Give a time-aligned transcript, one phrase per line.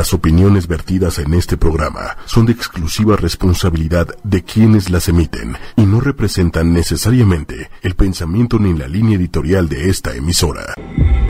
[0.00, 5.82] Las opiniones vertidas en este programa son de exclusiva responsabilidad de quienes las emiten y
[5.82, 10.72] no representan necesariamente el pensamiento ni la línea editorial de esta emisora.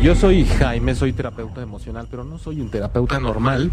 [0.00, 3.72] Yo soy Jaime, soy terapeuta emocional, pero no soy un terapeuta normal.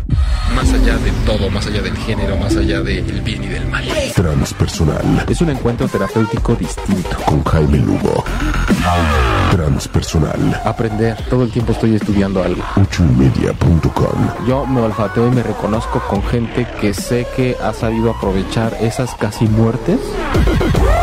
[0.56, 3.86] Más allá de todo, más allá del género, más allá del bien y del mal.
[4.16, 7.18] Transpersonal Es un encuentro terapéutico distinto.
[7.24, 8.26] con Jaime Lugo.
[9.52, 10.62] Transpersonal.
[10.66, 11.16] Aprender.
[11.30, 12.64] Todo el tiempo estoy estudiando algo.
[12.76, 14.48] Ochoymedia.com.
[14.48, 19.14] Yo me olfateo y me reconozco con gente que sé que ha sabido aprovechar esas
[19.16, 20.00] casi muertes.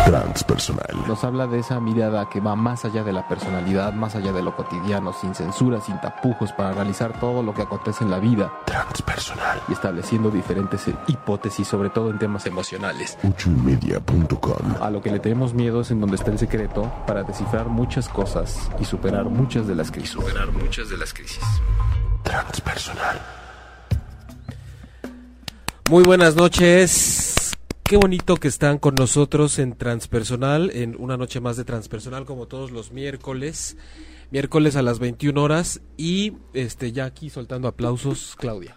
[0.05, 1.05] Transpersonal.
[1.07, 4.43] Nos habla de esa mirada que va más allá de la personalidad, más allá de
[4.43, 8.53] lo cotidiano, sin censura, sin tapujos, para analizar todo lo que acontece en la vida
[8.67, 9.61] Transpersonal.
[9.69, 13.19] y estableciendo diferentes hipótesis, sobre todo en temas emocionales.
[13.27, 14.83] Ochoymedia.com.
[14.83, 18.09] A lo que le tenemos miedo es en donde está el secreto para descifrar muchas
[18.09, 20.11] cosas y superar muchas de las crisis.
[20.11, 21.45] Superar muchas de las crisis.
[22.23, 23.44] Transpersonal.
[25.91, 27.53] Muy buenas noches.
[27.83, 32.47] Qué bonito que están con nosotros en Transpersonal, en una noche más de Transpersonal como
[32.49, 33.77] todos los miércoles.
[34.31, 38.77] Miércoles a las 21 horas y este ya aquí soltando aplausos, Claudia.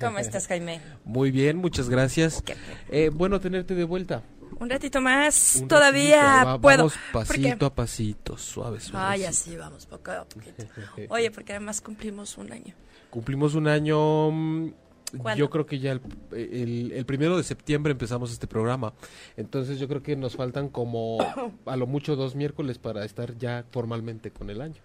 [0.00, 0.82] ¿Cómo estás, Jaime?
[1.04, 2.44] Muy bien, muchas gracias.
[2.90, 4.22] Eh, bueno tenerte de vuelta.
[4.60, 6.76] Un ratito más, Un todavía ratito, va- puedo.
[6.78, 9.06] Vamos pasito a pasito, suave, suave.
[9.08, 10.64] Ay, así vamos, poco a poquito.
[11.08, 12.74] Oye, porque además cumplimos un año.
[13.08, 14.74] Cumplimos un año.
[15.16, 15.38] ¿Cuándo?
[15.38, 16.00] Yo creo que ya el,
[16.32, 18.92] el- el primero de septiembre empezamos este programa.
[19.36, 21.18] Entonces yo creo que nos faltan como
[21.66, 24.82] a lo mucho dos miércoles para estar ya formalmente con el año.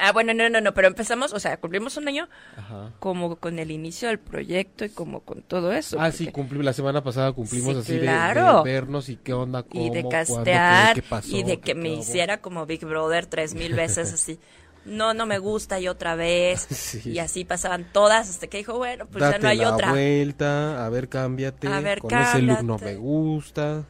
[0.00, 2.92] Ah, bueno, no, no, no, pero empezamos, o sea, cumplimos un año Ajá.
[3.00, 5.96] como con el inicio del proyecto y como con todo eso.
[5.98, 9.64] Ah, sí, cumplimos, la semana pasada cumplimos Sí, así de- de, vernos y qué onda,
[9.64, 12.84] cómo, y de cuándo, castear qué, qué pasó, y de que me hiciera como Big
[12.84, 14.38] Brother tres mil veces así.
[14.84, 16.66] No, no me gusta y otra vez.
[16.70, 17.10] Sí.
[17.12, 19.90] Y así pasaban todas hasta que dijo, bueno, pues Date ya no hay la otra.
[19.90, 21.68] vuelta, a ver, cámbiate.
[21.68, 22.84] A ver, con ese look no cámbiate.
[22.94, 23.84] me gusta.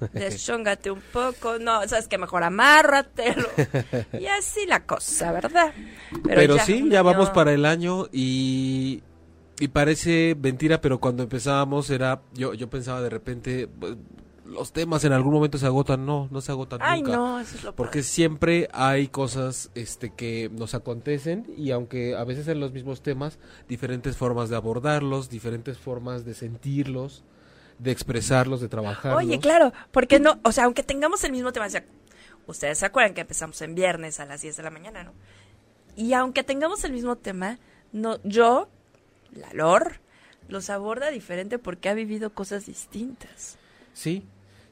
[0.12, 3.48] Deschóngate un poco, no, sabes que mejor amárratelo.
[4.20, 5.72] y así la cosa, ¿verdad?
[6.24, 9.02] Pero, sí, ya año- vamos para el año y,
[9.58, 13.68] y parece mentira, pero cuando empezábamos era, yo, yo pensaba de repente,
[14.44, 17.16] los temas en algún momento se agotan, no, no se agotan Ay, nunca.
[17.16, 18.02] no, eso es lo Porque padre.
[18.02, 23.38] siempre hay cosas este, que nos acontecen y aunque a veces en los mismos temas,
[23.68, 27.24] diferentes formas de abordarlos, diferentes formas de sentirlos,
[27.78, 29.24] de expresarlos, de trabajarlos.
[29.24, 31.84] Oye, claro, porque no, o sea, aunque tengamos el mismo tema, o sea,
[32.46, 35.12] ustedes se acuerdan que empezamos en viernes a las 10 de la mañana, ¿no?
[35.96, 37.58] Y aunque tengamos el mismo tema,
[37.92, 38.68] no, yo,
[39.32, 40.00] la Lor,
[40.48, 43.58] los aborda diferente porque ha vivido cosas distintas.
[43.92, 44.24] Sí,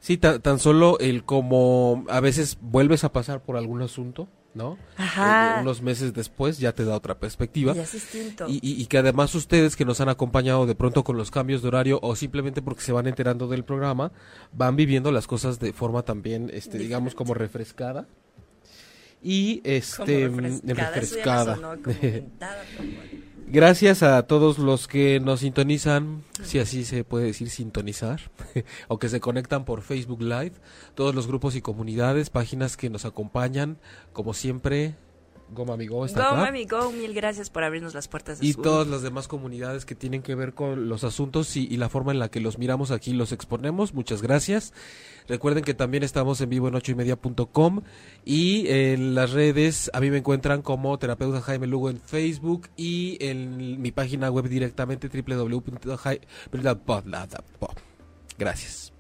[0.03, 4.77] sí, ta- tan solo el como a veces vuelves a pasar por algún asunto, ¿no?
[4.99, 5.57] Ajá.
[5.57, 7.75] Eh, unos meses después ya te da otra perspectiva.
[7.75, 8.47] Y es distinto.
[8.49, 11.63] Y, y- y que además ustedes que nos han acompañado de pronto con los cambios
[11.63, 14.13] de horario o simplemente porque se van enterando del programa,
[14.53, 18.07] van viviendo las cosas de forma también, este, digamos, como refrescada.
[19.23, 20.57] Y este Como mm, refrescada.
[20.59, 21.55] Eso ya me refrescada.
[21.55, 23.32] sonó como pintada, pero bueno.
[23.53, 28.19] Gracias a todos los que nos sintonizan, si así se puede decir sintonizar,
[28.89, 30.53] o que se conectan por Facebook Live,
[30.95, 33.77] todos los grupos y comunidades, páginas que nos acompañan,
[34.15, 34.95] como siempre,
[35.53, 36.53] Goma Amigo está Go, acá.
[36.71, 40.23] go, mil gracias por abrirnos las puertas de Y todas las demás comunidades que tienen
[40.23, 43.13] que ver con los asuntos y, y la forma en la que los miramos aquí
[43.13, 43.95] los exponemos.
[43.95, 44.73] Muchas gracias.
[45.29, 47.83] Recuerden que también estamos en vivo en ocho y media punto com
[48.25, 53.19] y en las redes a mí me encuentran como terapeuta Jaime Lugo en Facebook y
[53.25, 56.21] en mi página web directamente www.jai-
[58.39, 58.93] Gracias.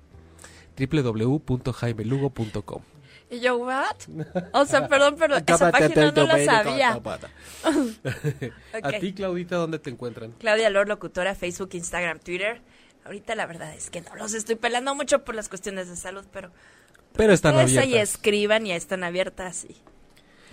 [0.78, 2.82] www.jaimelugo.com
[3.32, 3.96] Y yo, ¿what?
[4.52, 7.00] O sea, perdón, pero esa página no la sabía.
[8.82, 10.32] A ti, Claudita, ¿dónde te encuentran?
[10.32, 12.60] Claudia Lor, locutora, Facebook, Instagram, Twitter.
[13.06, 16.26] Ahorita la verdad es que no los estoy pelando mucho por las cuestiones de salud,
[16.30, 16.50] pero
[17.14, 18.10] Pero están abiertas.
[18.10, 19.76] escriban y están abiertas y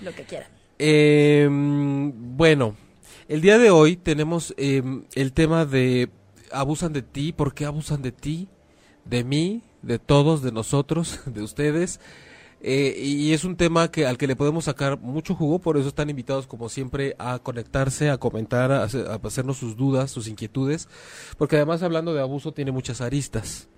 [0.01, 0.49] lo que quieran.
[0.79, 2.77] Eh, bueno,
[3.27, 4.81] el día de hoy tenemos eh,
[5.15, 6.09] el tema de
[6.49, 8.47] abusan de ti, ¿por qué abusan de ti?
[9.03, 11.99] De mí, de todos, de nosotros, de ustedes.
[12.61, 15.87] Eh, y es un tema que al que le podemos sacar mucho jugo, por eso
[15.87, 20.27] están invitados como siempre a conectarse, a comentar, a, hacer- a hacernos sus dudas, sus
[20.27, 20.89] inquietudes,
[21.37, 23.69] porque además hablando de abuso tiene muchas aristas.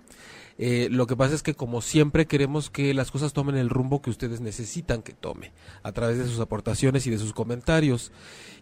[0.58, 4.02] Eh, lo que pasa es que como siempre queremos que las cosas tomen el rumbo
[4.02, 5.52] que ustedes necesitan que tome,
[5.82, 8.10] a través de sus aportaciones y de sus comentarios.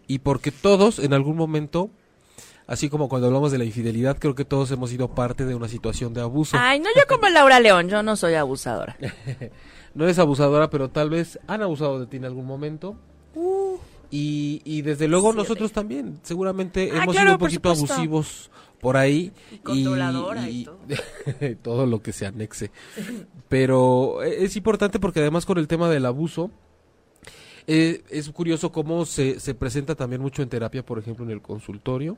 [0.07, 1.89] Y porque todos en algún momento,
[2.67, 5.67] así como cuando hablamos de la infidelidad, creo que todos hemos sido parte de una
[5.67, 6.55] situación de abuso.
[6.59, 8.97] Ay, no yo como Laura León, yo no soy abusadora.
[9.93, 12.95] No eres abusadora, pero tal vez han abusado de ti en algún momento.
[14.09, 18.51] Y, y desde luego nosotros también, seguramente Ah, hemos claro, sido un poquito abusivos
[18.81, 19.31] por ahí.
[19.51, 20.79] Y controladora y todo.
[21.61, 22.71] todo lo que se anexe.
[23.47, 26.51] Pero eh, es importante porque además con el tema del abuso,
[27.67, 31.41] eh, es curioso cómo se, se presenta también mucho en terapia, por ejemplo, en el
[31.41, 32.17] consultorio.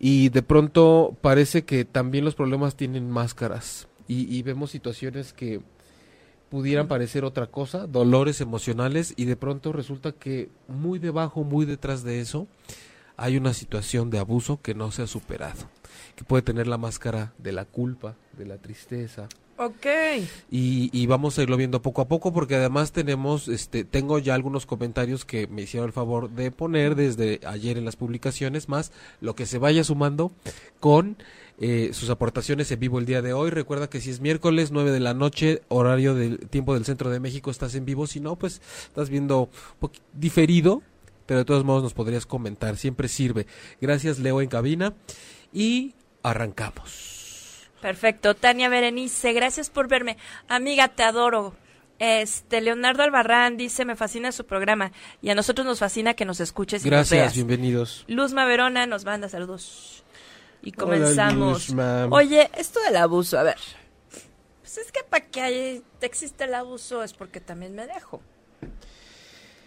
[0.00, 3.86] Y de pronto parece que también los problemas tienen máscaras.
[4.08, 5.60] Y, y vemos situaciones que
[6.48, 12.04] pudieran parecer otra cosa, dolores emocionales, y de pronto resulta que muy debajo, muy detrás
[12.04, 12.46] de eso,
[13.16, 15.68] hay una situación de abuso que no se ha superado,
[16.14, 19.86] que puede tener la máscara de la culpa, de la tristeza, Ok.
[20.50, 24.34] y, y vamos a irlo viendo poco a poco porque además tenemos, este, tengo ya
[24.34, 28.92] algunos comentarios que me hicieron el favor de poner desde ayer en las publicaciones, más
[29.20, 30.32] lo que se vaya sumando
[30.80, 31.16] con
[31.58, 33.50] eh, sus aportaciones en vivo el día de hoy.
[33.50, 37.20] Recuerda que si es miércoles 9 de la noche, horario del tiempo del centro de
[37.20, 38.06] México, estás en vivo.
[38.06, 39.48] Si no, pues estás viendo
[40.12, 40.82] diferido,
[41.24, 42.76] pero de todos modos nos podrías comentar.
[42.76, 43.46] Siempre sirve.
[43.80, 44.94] Gracias, Leo en cabina.
[45.52, 47.25] Y arrancamos.
[47.80, 48.34] Perfecto.
[48.34, 50.16] Tania Berenice, gracias por verme.
[50.48, 51.54] Amiga, te adoro.
[51.98, 54.92] Este, Leonardo Albarrán dice, me fascina su programa
[55.22, 57.34] y a nosotros nos fascina que nos escuches y nos Gracias, veas.
[57.34, 58.04] bienvenidos.
[58.06, 60.04] Luzma Verona nos manda saludos.
[60.62, 61.72] Y Hola, comenzamos.
[62.10, 63.56] Oye, esto del abuso, a ver.
[64.60, 68.20] Pues es que para que hay- existe el abuso es porque también me dejo.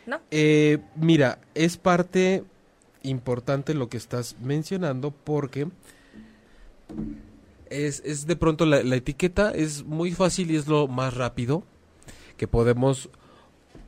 [0.05, 0.19] ¿No?
[0.29, 2.43] Eh, mira, es parte
[3.03, 5.67] importante lo que estás mencionando porque
[7.69, 11.63] es, es de pronto la, la etiqueta es muy fácil y es lo más rápido
[12.37, 13.09] que podemos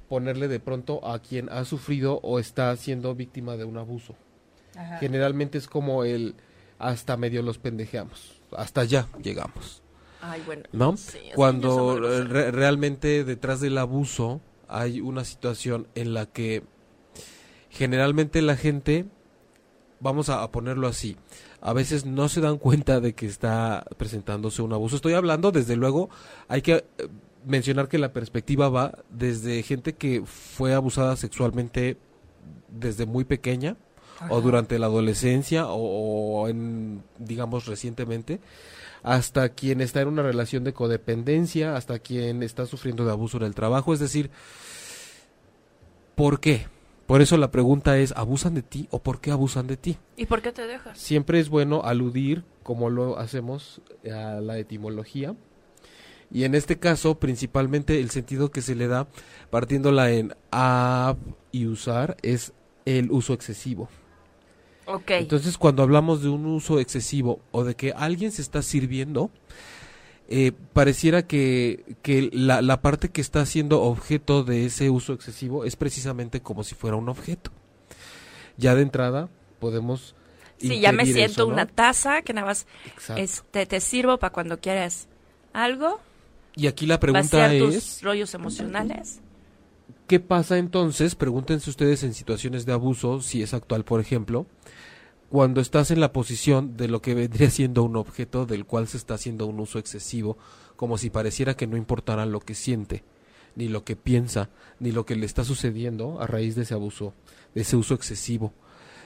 [0.10, 4.16] ponerle de pronto a quien ha sufrido o está siendo víctima de un abuso.
[5.00, 6.36] Generalmente es como el
[6.80, 9.82] hasta medio los pendejeamos, hasta allá llegamos.
[10.22, 10.64] Ay, bueno.
[10.72, 10.98] ¿no?
[10.98, 16.64] sí, Cuando re- realmente detrás del abuso hay una situación en la que
[17.70, 19.06] generalmente la gente,
[20.00, 21.18] vamos a, a ponerlo así,
[21.62, 24.96] a veces no se dan cuenta de que está presentándose un abuso.
[24.96, 26.10] Estoy hablando, desde luego,
[26.48, 26.84] hay que eh,
[27.46, 31.98] mencionar que la perspectiva va desde gente que fue abusada sexualmente
[32.70, 33.78] desde muy pequeña
[34.30, 38.40] o durante la adolescencia o, o en digamos recientemente
[39.04, 43.44] hasta quien está en una relación de codependencia, hasta quien está sufriendo de abuso en
[43.44, 44.30] el trabajo, es decir,
[46.16, 46.68] ¿por qué?
[47.12, 49.98] Por eso la pregunta es, ¿abusan de ti o por qué abusan de ti?
[50.16, 50.98] ¿Y por qué te dejas?
[50.98, 55.36] Siempre es bueno aludir, como lo hacemos, a la etimología.
[56.32, 59.10] Y en este caso, principalmente el sentido que se le da,
[59.50, 61.18] partiéndola en ab
[61.52, 62.54] y usar, es
[62.86, 63.90] el uso excesivo.
[64.86, 65.12] Ok.
[65.12, 69.32] Entonces, cuando hablamos de un uso excesivo o de que alguien se está sirviendo,
[70.34, 75.66] eh, pareciera que, que la, la parte que está siendo objeto de ese uso excesivo
[75.66, 77.52] es precisamente como si fuera un objeto.
[78.56, 79.28] Ya de entrada
[79.60, 80.16] podemos...
[80.58, 81.54] sí, ya me siento eso, ¿no?
[81.54, 82.66] una taza que nada más
[83.18, 85.10] este, te sirvo para cuando quieras
[85.52, 86.00] algo,
[86.56, 87.60] Y aquí la pregunta es...
[87.62, 89.20] tus rollos emocionales.
[90.08, 91.16] ¿Qué pasa entonces?
[91.16, 94.46] Pregúntense ustedes en situaciones de abuso, si es actual, por ejemplo,
[95.32, 98.98] cuando estás en la posición de lo que vendría siendo un objeto del cual se
[98.98, 100.38] está haciendo un uso excesivo,
[100.76, 103.06] como si pareciera que no importara lo que siente,
[103.56, 104.50] ni lo que piensa,
[104.82, 107.14] ni lo que le está sucediendo a raíz de ese abuso,
[107.56, 108.52] de ese uso excesivo,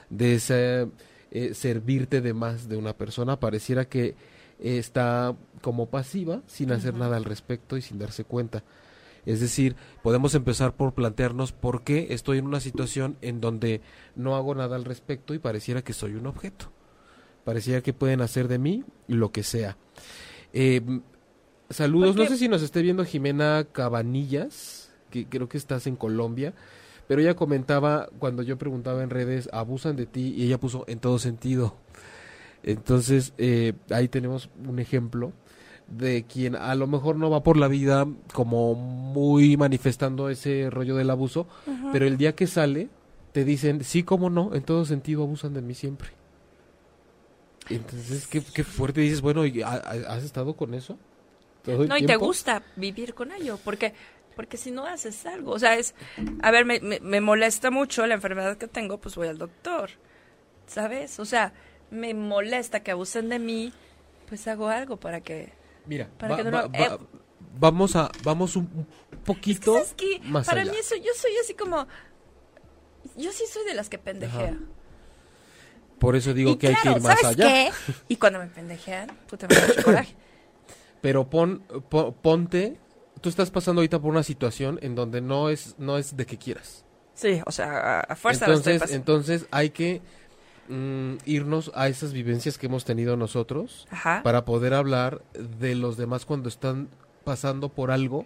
[0.09, 0.87] de ese
[1.29, 4.15] eh, servirte de más de una persona, pareciera que
[4.59, 8.63] eh, está como pasiva, sin hacer nada al respecto y sin darse cuenta.
[9.25, 13.81] Es decir, podemos empezar por plantearnos por qué estoy en una situación en donde
[14.15, 16.71] no hago nada al respecto y pareciera que soy un objeto.
[17.43, 19.77] Pareciera que pueden hacer de mí lo que sea.
[20.53, 20.81] Eh,
[21.69, 26.53] saludos, no sé si nos esté viendo Jimena Cabanillas, que creo que estás en Colombia,
[27.07, 30.99] pero ella comentaba cuando yo preguntaba en redes, abusan de ti, y ella puso en
[30.99, 31.75] todo sentido.
[32.63, 35.33] Entonces, eh, ahí tenemos un ejemplo
[35.87, 40.95] de quien a lo mejor no va por la vida como muy manifestando ese rollo
[40.95, 41.47] del abuso,
[41.91, 42.89] pero el día que sale
[43.33, 46.09] te dicen, sí, cómo no, en todo sentido abusan de mí siempre.
[47.69, 50.97] Entonces, qué, qué fuerte dices, bueno, ¿y ha- ha- ¿has estado con eso?
[51.87, 53.93] No, y te gusta vivir con ello, porque
[54.35, 55.95] porque si no haces algo, o sea, es,
[56.41, 59.91] a ver, me, me, me molesta mucho la enfermedad que tengo, pues voy al doctor,
[60.67, 61.19] ¿sabes?
[61.19, 61.53] O sea,
[61.91, 63.73] me molesta que abusen de mí,
[64.27, 65.53] pues hago algo para que...
[65.87, 66.97] Mira, para va- que no va- lo- va- eh,
[67.59, 69.81] vamos a vamos un, un Es que, poquito
[70.23, 70.71] más Para allá.
[70.71, 71.87] mí eso, yo soy así como...
[73.17, 74.57] Yo sí soy de las que pendejea.
[75.99, 77.47] Por eso digo y que hay que ir más ¿sabes allá.
[77.47, 77.71] qué?
[78.09, 80.15] Y cuando me pendejean, puta, me da coraje.
[81.01, 82.77] Pero pon, po- ponte,
[83.21, 86.37] tú estás pasando ahorita por una situación en donde no es no es de que
[86.37, 86.83] quieras.
[87.13, 88.97] Sí, o sea, a, a fuerza lo estoy Entonces, pasando.
[89.13, 90.01] entonces hay que
[90.69, 94.21] mm, irnos a esas vivencias que hemos tenido nosotros Ajá.
[94.23, 96.89] para poder hablar de los demás cuando están
[97.23, 98.25] pasando por algo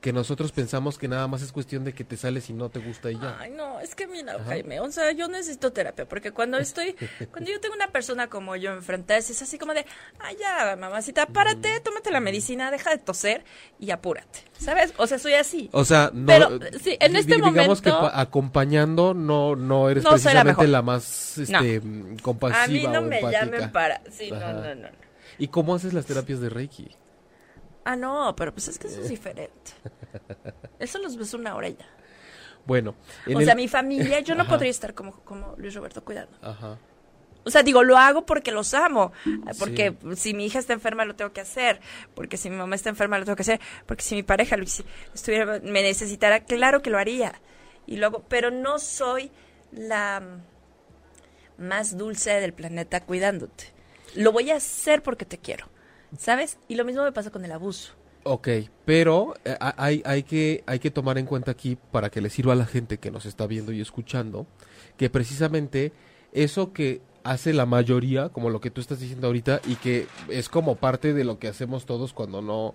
[0.00, 2.78] que nosotros pensamos que nada más es cuestión de que te sales y no te
[2.78, 3.36] gusta y ya.
[3.38, 4.44] Ay, no, es que mira, Ajá.
[4.44, 6.94] Jaime, o sea, yo necesito terapia, porque cuando estoy,
[7.32, 9.84] cuando yo tengo una persona como yo enfrente, es así como de,
[10.18, 13.44] ay, ya, mamacita, párate, tómate la medicina, deja de toser
[13.78, 14.94] y apúrate, ¿sabes?
[14.96, 15.68] O sea, soy así.
[15.72, 20.02] O sea, no, Pero, sí, en este digamos que momento- pa- acompañando no no eres
[20.04, 23.44] No la precisamente la, más este, mm, compasiva A mí no o me empática.
[23.44, 24.52] llamen para, sí, no, Ajá.
[24.54, 24.74] no, no.
[24.82, 24.88] no.
[25.38, 26.88] ¿Y cómo haces las terapias de Reiki?
[27.84, 29.72] Ah, no, pero pues es que eso es diferente.
[30.78, 31.86] Eso los ves una hora y ya.
[32.66, 32.94] Bueno,
[33.26, 34.50] en O el- sea, mi familia, yo no Ajá.
[34.52, 36.36] podría estar como, como Luis Roberto cuidando.
[36.42, 36.78] Ajá.
[37.44, 39.12] O sea, digo, lo hago porque los amo.
[39.58, 40.16] Porque Sí.
[40.16, 41.80] si mi hija está enferma, lo tengo que hacer.
[42.14, 43.60] Porque si mi mamá está enferma, lo tengo que hacer.
[43.86, 44.84] Porque si mi pareja lo hici-
[45.14, 47.40] estuviera, me necesitara, claro que lo haría.
[47.86, 49.30] Y luego, pero no soy
[49.72, 50.22] la
[51.58, 53.72] más dulce del planeta cuidándote.
[54.16, 55.66] Lo voy a hacer porque te quiero.
[56.18, 56.58] ¿Sabes?
[56.68, 57.92] Y lo mismo me pasa con el abuso.
[58.22, 58.48] Ok,
[58.84, 62.28] pero eh, ha- hay, hay, que, hay que tomar en cuenta aquí, para que le
[62.30, 64.46] sirva a la gente que nos está viendo y escuchando,
[64.98, 65.92] que precisamente
[66.32, 70.48] eso que hace la mayoría, como lo que tú estás diciendo ahorita, y que es
[70.48, 72.74] como parte de lo que hacemos todos cuando no,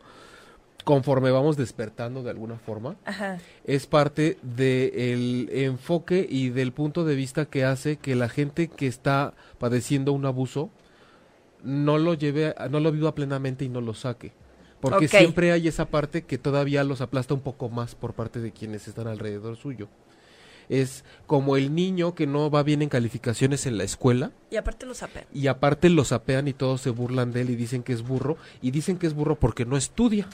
[0.83, 3.39] conforme vamos despertando de alguna forma, Ajá.
[3.65, 8.87] es parte del enfoque y del punto de vista que hace que la gente que
[8.87, 10.69] está padeciendo un abuso
[11.65, 14.31] no lo lleve, no lo viva plenamente y no lo saque.
[14.79, 18.51] Porque siempre hay esa parte que todavía los aplasta un poco más por parte de
[18.51, 19.87] quienes están alrededor suyo.
[20.69, 24.85] Es como el niño que no va bien en calificaciones en la escuela Y aparte
[24.87, 25.25] los apean.
[25.31, 28.37] y aparte lo sapean y todos se burlan de él y dicen que es burro
[28.61, 30.27] y dicen que es burro porque no estudia.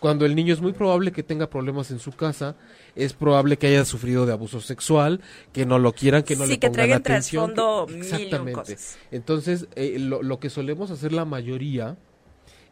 [0.00, 2.54] Cuando el niño es muy probable que tenga problemas en su casa,
[2.94, 5.20] es probable que haya sufrido de abuso sexual,
[5.52, 7.54] que no lo quieran, que no Sí, le que pongan traigan atención.
[7.54, 8.52] que- mil Exactamente.
[8.52, 8.96] cosas.
[9.10, 11.96] Entonces, eh, lo, lo que solemos hacer la mayoría,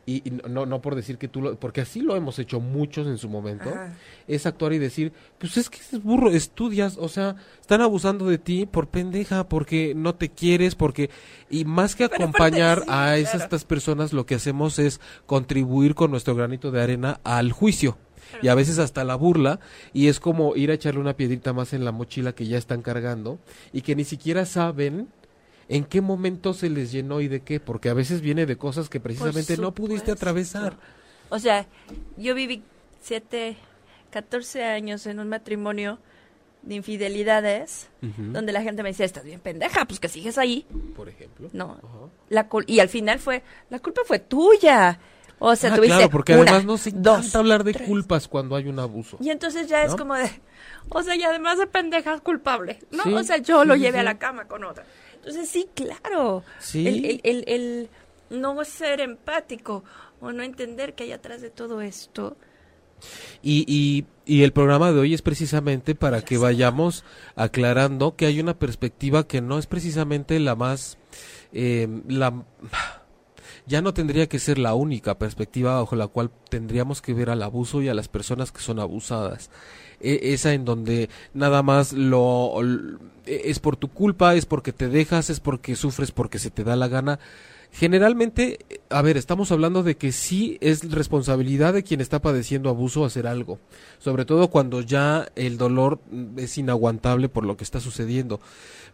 [0.07, 3.09] y, y no, no por decir que tú lo, porque así lo hemos hecho muchos
[3.09, 3.95] en su momento, Ajá.
[4.29, 8.39] es actuar y decir, pues es que es burro, estudias, o sea, están abusando de
[8.39, 11.11] ti por pendeja, porque no te quieres, porque
[11.51, 13.45] y más que Pero acompañar aparte, sí, a esas claro.
[13.45, 17.99] estas personas, lo que hacemos es contribuir con nuestro granito de arena al juicio.
[18.43, 19.61] Y a veces hasta la burla,
[19.93, 22.83] y es como ir a echarle una piedrita más en la mochila que ya están
[22.83, 23.39] cargando,
[23.73, 25.09] y que ni siquiera saben
[25.69, 28.89] en qué momento se les llenó y de qué, porque a veces viene de cosas
[28.89, 30.77] que precisamente no pudiste atravesar.
[31.29, 31.67] O sea,
[32.17, 32.63] yo viví
[33.01, 33.57] siete,
[34.11, 35.99] 14 años en un matrimonio
[36.63, 38.33] de infidelidades, Ujú.
[38.33, 40.67] donde la gente me decía, estás bien pendeja, pues que sigues ahí.
[40.97, 41.49] Por ejemplo.
[41.53, 41.73] No.
[41.83, 42.11] Ajá.
[42.29, 44.99] La cul- y al final fue, la culpa fue tuya.
[45.39, 47.87] O sea, Ah, tuviste claro, porque una, además nos encanta dos, hablar de tres.
[47.87, 49.19] culpas cuando hay un abuso.
[49.21, 49.99] Y entonces ya es ¿No?
[49.99, 50.31] como de,
[50.89, 53.03] o sea, y además de pendeja es culpable, ¿no?
[53.05, 54.05] Sí, o sea, yo sí, lo sí, llevé a sí.
[54.07, 54.85] la cama con otra.
[55.27, 56.45] Entonces sí, claro.
[56.61, 56.87] Sí.
[56.87, 57.89] El, el, el, el
[58.31, 59.83] no ser empático
[60.21, 62.37] o no entender que hay atrás de todo esto.
[63.43, 67.05] Y, y, y el programa de hoy es precisamente para que vayamos
[67.35, 70.97] aclarando que hay una perspectiva que no es precisamente la más...
[71.53, 72.45] eh, la
[73.67, 77.43] ya no tendría que ser la única perspectiva bajo la cual tendríamos que ver al
[77.43, 79.51] abuso y a las personas que son abusadas.
[80.01, 84.89] E- esa en donde nada más lo l- es por tu culpa, es porque te
[84.89, 87.19] dejas, es porque sufres, porque se te da la gana.
[87.73, 93.05] Generalmente, a ver, estamos hablando de que sí es responsabilidad de quien está padeciendo abuso
[93.05, 93.59] hacer algo,
[93.99, 96.01] sobre todo cuando ya el dolor
[96.37, 98.41] es inaguantable por lo que está sucediendo.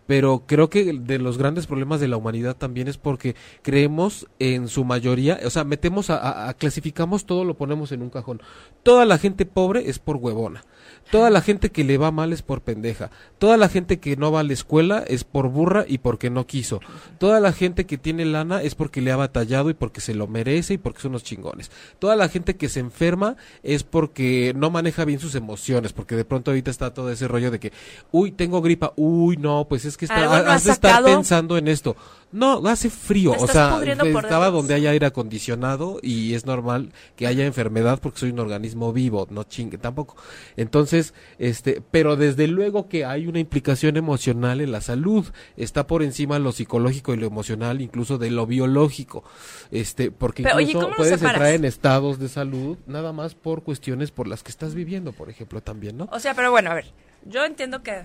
[0.08, 4.66] Pero creo que de los grandes problemas de la humanidad también es porque creemos en
[4.66, 8.42] su mayoría, o sea, metemos a- a- clasificamos todo, lo ponemos en un cajón.
[8.82, 10.64] Toda la gente pobre es por huevona.
[11.10, 13.10] Toda la gente que le va mal es por pendeja.
[13.38, 16.46] Toda la gente que no va a la escuela es por burra y porque no
[16.46, 16.80] quiso.
[17.18, 20.26] Toda la gente que tiene lana es porque le ha batallado y porque se lo
[20.26, 21.70] merece y porque son unos chingones.
[21.98, 26.24] Toda la gente que se enferma es porque no maneja bien sus emociones, porque de
[26.24, 27.72] pronto ahorita está todo ese rollo de que,
[28.10, 31.96] uy, tengo gripa, uy, no, pues es que está, has de estar pensando en esto.
[32.32, 37.44] No, hace frío, o sea, estaba donde hay aire acondicionado y es normal que haya
[37.44, 40.16] enfermedad porque soy un organismo vivo, no chingue tampoco.
[40.56, 46.02] Entonces, este, pero desde luego que hay una implicación emocional en la salud, está por
[46.02, 49.24] encima lo psicológico y lo emocional, incluso de lo biológico.
[49.70, 53.34] Este, porque Pero, oye, incluso ¿cómo lo puedes entrar en estados de salud nada más
[53.34, 56.08] por cuestiones por las que estás viviendo, por ejemplo, también, ¿no?
[56.10, 56.86] O sea, pero bueno, a ver,
[57.26, 58.02] yo entiendo que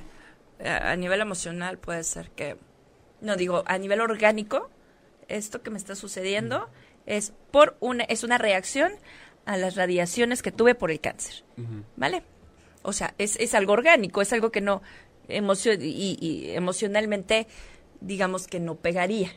[0.60, 2.58] eh, a nivel emocional puede ser que,
[3.22, 4.70] no digo, a nivel orgánico,
[5.28, 6.70] esto que me está sucediendo
[7.06, 8.92] es por una, es una reacción
[9.46, 11.44] a las radiaciones que tuve por el cáncer.
[11.96, 12.24] ¿vale?
[12.84, 14.82] O sea, es, es algo orgánico, es algo que no
[15.28, 17.48] emocio y, y emocionalmente,
[18.02, 19.32] digamos que no pegaría.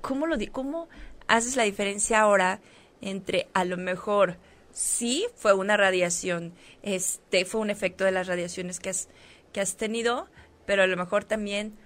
[0.00, 0.88] ¿Cómo, lo di ¿Cómo
[1.28, 2.60] haces la diferencia ahora
[3.00, 4.36] entre a lo mejor
[4.72, 6.52] sí fue una radiación,
[6.82, 9.08] este fue un efecto de las radiaciones que has,
[9.52, 10.28] que has tenido,
[10.66, 11.76] pero a lo mejor también,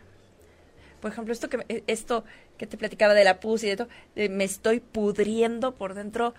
[1.05, 2.25] por ejemplo, esto que, me- esto
[2.57, 6.33] que te platicaba de la pus y de todo, de me estoy pudriendo por dentro,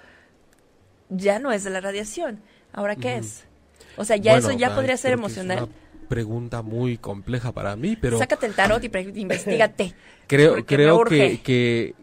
[1.09, 2.39] ya no es de la radiación.
[2.73, 3.45] ¿Ahora qué es?
[3.95, 5.65] O sea, ya Bueno, eso ya ay, podría ser emocional.
[5.65, 9.93] una pregunta muy compleja para mí, pero Sácate el tarot y investigate.
[10.25, 11.93] creo creo que, que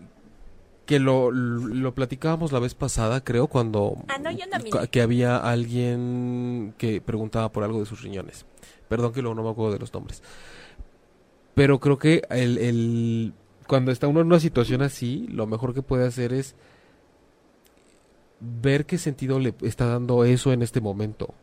[0.87, 4.71] que lo, lo platicábamos la vez pasada, creo, cuando Ah, no, yo no miré.
[4.71, 8.47] ca- que había alguien que preguntaba por algo de sus riñones.
[8.89, 10.23] Perdón que luego no me acuerdo de los nombres.
[11.55, 13.33] Pero creo que el, el
[13.67, 16.55] cuando está uno en una situación así, lo mejor que puede hacer es
[18.41, 21.35] ver qué sentido le está dando eso en este momento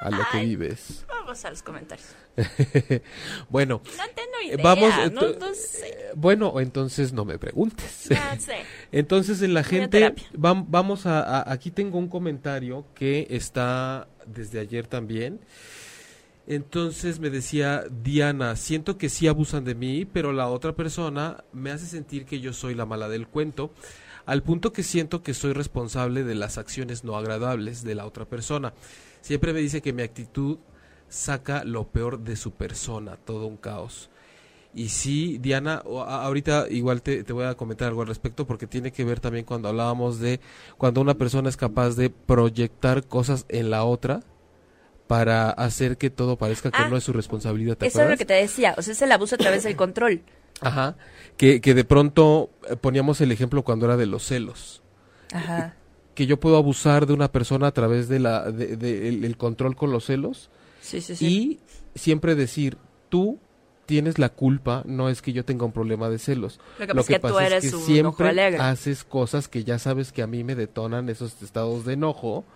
[0.00, 1.06] a lo que vives.
[1.08, 2.08] Vamos a los comentarios.
[3.48, 4.56] bueno, No tengo eh, idea.
[4.62, 5.88] vamos, no, sé.
[5.88, 8.08] eh, bueno, entonces no me preguntes.
[8.10, 8.56] No sé.
[8.92, 14.58] Entonces en la gente, vam- vamos a, a- aquí tengo un comentario que está desde
[14.60, 15.40] ayer también.
[16.46, 21.70] Entonces me decía Diana, siento que sí abusan de mí, pero la otra persona me
[21.70, 23.70] hace sentir que yo soy la mala del cuento,
[24.26, 28.24] al punto que siento que soy responsable de las acciones no agradables de la otra
[28.24, 28.72] persona.
[29.20, 30.58] Siempre me dice que mi actitud
[31.08, 34.10] saca lo peor de su persona, todo un caos.
[34.74, 38.90] Y sí, Diana, ahorita igual te, te voy a comentar algo al respecto porque tiene
[38.90, 40.40] que ver también cuando hablábamos de
[40.78, 44.22] cuando una persona es capaz de proyectar cosas en la otra
[45.12, 47.76] para hacer que todo parezca que Ah, no es su responsabilidad.
[47.76, 48.74] ¿te Eso es lo que te decía.
[48.78, 50.22] O sea, es el abuso a través del control.
[50.62, 50.96] Ajá,
[51.36, 54.82] que, que de pronto eh, poníamos el ejemplo cuando era de los celos.
[55.30, 55.76] Ajá.
[56.14, 59.36] Que yo puedo abusar de una persona a través de la de, de- el, el
[59.36, 60.48] control con los celos
[60.80, 61.26] Sí, sí, sí.
[61.26, 61.60] y
[61.98, 62.78] siempre decir,
[63.10, 63.38] tú
[63.84, 66.58] tienes la culpa, no es que yo tenga un problema de celos.
[66.78, 70.10] Lo que pasa es que tú eres un ojo siempre haces cosas que ya sabes
[70.10, 72.46] que a mí me detonan esos estados de enojo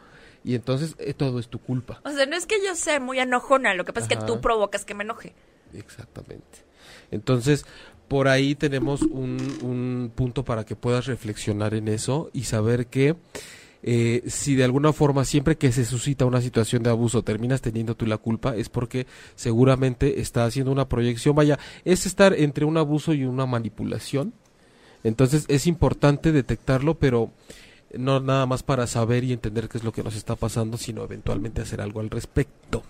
[0.46, 2.00] y entonces eh, todo es tu culpa.
[2.04, 4.40] O sea, no es que yo sea muy enojona, lo que pasa es que tú
[4.40, 5.34] provocas que me enoje.
[5.74, 6.64] Exactamente.
[7.10, 7.66] Entonces,
[8.06, 13.16] por ahí tenemos un, un punto para que puedas reflexionar en eso y saber que
[13.82, 17.94] eh, si de alguna forma siempre que se suscita una situación de abuso terminas teniendo
[17.96, 21.34] tú la culpa es porque seguramente está haciendo una proyección.
[21.34, 24.32] Vaya, es estar entre un abuso y una manipulación.
[25.02, 27.30] Entonces es importante detectarlo, pero
[27.92, 31.04] no nada más para saber y entender qué es lo que nos está pasando, sino
[31.04, 32.82] eventualmente hacer algo al respecto.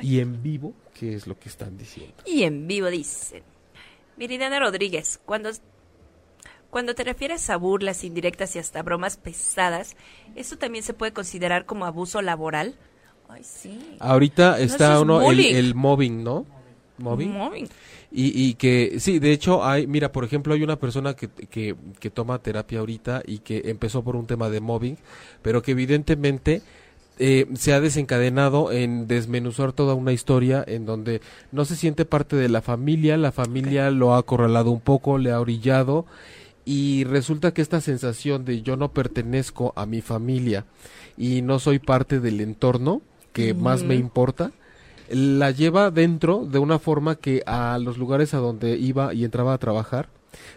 [0.00, 2.14] Y en vivo, ¿qué es lo que están diciendo?
[2.26, 3.42] Y en vivo dicen.
[4.16, 5.50] Viridiana Rodríguez, cuando,
[6.70, 9.96] cuando te refieres a burlas indirectas y hasta bromas pesadas,
[10.36, 12.76] ¿eso también se puede considerar como abuso laboral?
[13.28, 13.96] Ay, sí.
[13.98, 16.46] Ahorita está es uno, el, el mobbing, ¿no?
[16.98, 17.32] Mobbing.
[17.32, 17.68] Mobbing.
[18.12, 21.74] Y, y que, sí, de hecho, hay, mira, por ejemplo, hay una persona que, que,
[21.98, 24.96] que toma terapia ahorita y que empezó por un tema de mobbing,
[25.42, 26.62] pero que evidentemente
[27.18, 31.20] eh, se ha desencadenado en desmenuzar toda una historia en donde
[31.52, 35.30] no se siente parte de la familia, la familia lo ha acorralado un poco, le
[35.30, 36.06] ha orillado
[36.64, 40.64] y resulta que esta sensación de yo no pertenezco a mi familia
[41.16, 43.00] y no soy parte del entorno
[43.32, 44.50] que más me importa,
[45.10, 49.52] la lleva dentro de una forma que a los lugares a donde iba y entraba
[49.54, 50.08] a trabajar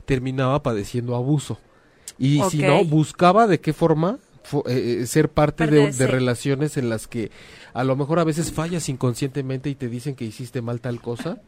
[0.06, 1.60] terminaba padeciendo abuso.
[2.18, 4.18] Y si no, buscaba de qué forma
[4.50, 7.30] fo- eh, eh, ser parte de, de relaciones en las que
[7.74, 11.42] a lo mejor a veces fallas inconscientemente y te dicen que hiciste mal tal cosa.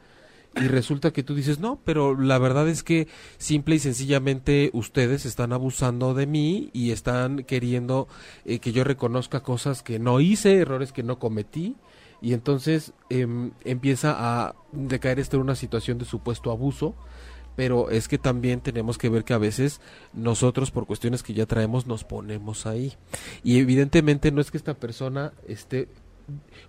[0.55, 3.07] Y resulta que tú dices, no, pero la verdad es que
[3.37, 8.07] simple y sencillamente ustedes están abusando de mí y están queriendo
[8.45, 11.75] eh, que yo reconozca cosas que no hice, errores que no cometí.
[12.21, 16.95] Y entonces em, empieza a decaer esto en una situación de supuesto abuso.
[17.55, 19.81] Pero es que también tenemos que ver que a veces
[20.13, 22.93] nosotros, por cuestiones que ya traemos, nos ponemos ahí.
[23.43, 25.89] Y evidentemente no es que esta persona esté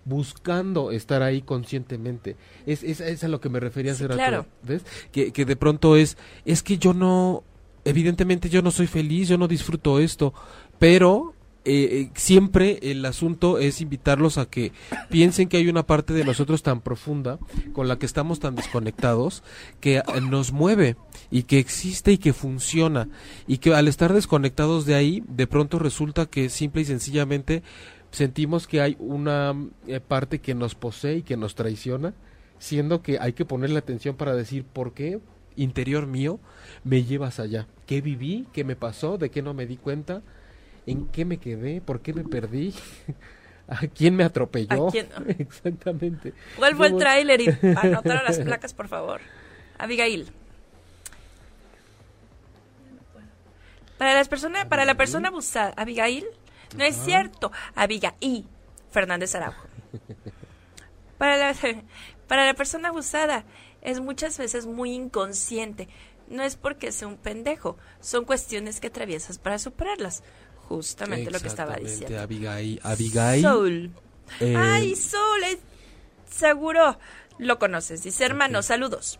[0.05, 2.37] buscando estar ahí conscientemente.
[2.67, 4.47] Es, es, es a lo que me refería Sí, hace rato, claro.
[4.63, 4.85] ¿ves?
[5.13, 7.45] Que, que de pronto es, es que yo no,
[7.85, 10.35] evidentemente yo no soy feliz, yo no disfruto esto,
[10.79, 14.73] pero eh, eh, siempre el asunto es invitarlos a que
[15.11, 17.39] piensen que hay una parte de nosotros tan profunda
[17.75, 19.43] con la que estamos tan desconectados
[19.79, 20.97] que eh, nos mueve
[21.31, 23.09] y que existe y que funciona.
[23.47, 27.63] Y que al estar desconectados de ahí de pronto resulta que simple y sencillamente
[28.11, 29.55] sentimos que hay una
[29.87, 32.15] eh, parte que nos posee y que nos traiciona
[32.59, 35.21] siendo que hay que ponerle atención para decir por qué
[35.57, 36.41] interior mío
[36.85, 40.23] me llevas allá qué viví qué me pasó de qué no me di cuenta
[40.87, 42.75] en qué me quedé, por qué me perdí.
[43.69, 44.89] ¿A quién me atropelló?
[44.89, 45.09] ¿A quién?
[45.39, 46.35] Exactamente.
[46.57, 47.41] ¿Cuál fue el tráiler?
[47.41, 49.21] Y anotaron las placas, por favor.
[49.79, 50.29] Abigail.
[53.97, 56.25] Para las personas, para la persona abusada, Abigail,
[56.77, 57.53] no es cierto.
[57.75, 58.47] Abigail
[58.91, 59.63] Fernández Araujo.
[61.19, 61.55] Para la,
[62.27, 63.45] para la persona abusada
[63.83, 65.89] es muchas veces muy inconsciente.
[66.29, 70.23] No es porque sea un pendejo, son cuestiones que atraviesas para superarlas.
[70.71, 72.21] Justamente lo que estaba diciendo.
[72.21, 72.81] Abigail.
[72.85, 73.43] Abigail.
[73.43, 73.91] Soul.
[74.39, 75.59] eh, Ay, Soul, es-
[76.33, 76.97] seguro
[77.39, 78.05] lo conoces.
[78.05, 79.19] Dice, hermano, saludos.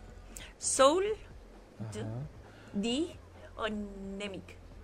[0.57, 1.03] Soul,
[2.73, 3.11] Di
[3.57, 4.43] o Nemic.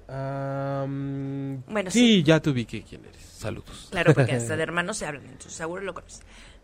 [0.10, 3.21] am, Bueno, sí, ya te ubiqué quién eres.
[3.21, 3.88] Saludos.
[3.91, 6.21] Claro, porque hasta de hermanos se hablan, entonces seguro lo conoces.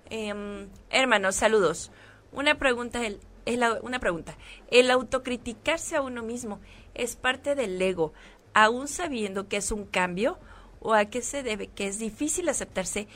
[0.09, 1.91] Em, hermano, saludos.
[2.33, 4.35] Una pregunta, el, el una pregunta.
[4.69, 6.59] ¿El autocriticarse a uno mismo
[6.95, 8.11] es parte del ego,
[8.53, 10.37] aún sabiendo que es un cambio?
[10.79, 13.07] ¿O a qué se debe que es difícil aceptarse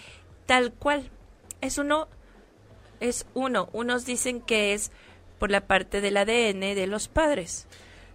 [0.45, 1.10] tal cual?
[1.62, 2.08] Es uno,
[3.00, 3.69] es uno.
[3.73, 4.91] Unos dicen que es
[5.39, 7.67] por la parte del ADN de los padres.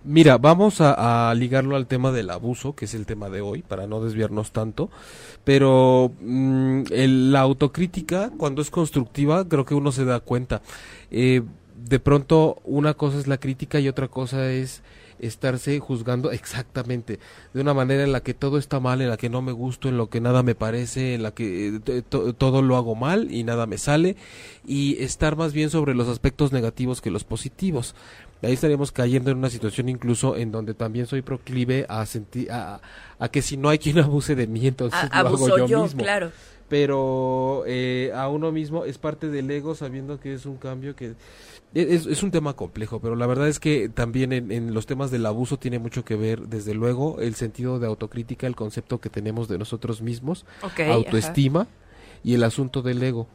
[0.05, 3.63] Mira, vamos a, a ligarlo al tema del abuso, que es el tema de hoy,
[3.63, 4.91] para no desviarnos tanto.
[5.45, 10.63] Pero mm, el- la autocrítica, cuando es constructiva, creo que uno se da cuenta.
[11.11, 11.43] Eh,
[11.77, 14.83] de pronto, una cosa es la crítica y otra cosa es
[15.23, 17.19] estarse juzgando exactamente
[17.55, 19.89] de una manera en la que todo está mal, en la que no me gusto,
[19.89, 23.33] en lo que nada me parece, en la que eh, to- todo lo hago mal
[23.33, 24.17] y nada me sale
[24.67, 27.95] y estar más bien sobre los aspectos negativos que los positivos.
[28.43, 32.81] Ahí estaríamos cayendo en una situación incluso en donde también soy proclive a sentir a,
[33.21, 35.83] a que si no hay quien abuse de mí, entonces A- lo hago yo, yo,
[35.85, 36.33] mismo claro.
[36.69, 41.13] pero eh, a uno mismo es parte del ego sabiendo que es un cambio que
[41.75, 45.11] es, es un tema complejo, pero la verdad es que también en, en los temas
[45.11, 49.09] del abuso tiene mucho que ver, desde luego, el sentido de autocrítica, el concepto que
[49.09, 50.45] tenemos de nosotros mismos,
[50.91, 51.67] autoestima
[52.23, 53.27] y el asunto del ego,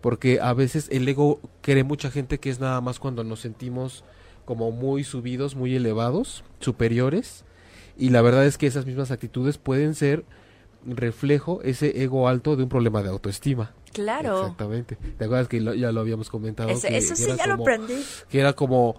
[0.00, 4.04] porque a veces el ego cree mucha gente que es nada más cuando nos sentimos
[4.44, 7.44] como muy subidos, muy elevados, superiores,
[7.98, 10.24] y la verdad es que esas mismas actitudes pueden ser
[10.86, 13.74] reflejo, ese ego alto de un problema de autoestima.
[13.92, 14.40] Claro.
[14.42, 14.96] Exactamente.
[15.18, 16.68] ¿Te acuerdas que lo- ya lo habíamos comentado?
[16.68, 17.94] Que- eso sí ya lo aprendí.
[18.28, 18.96] Que era como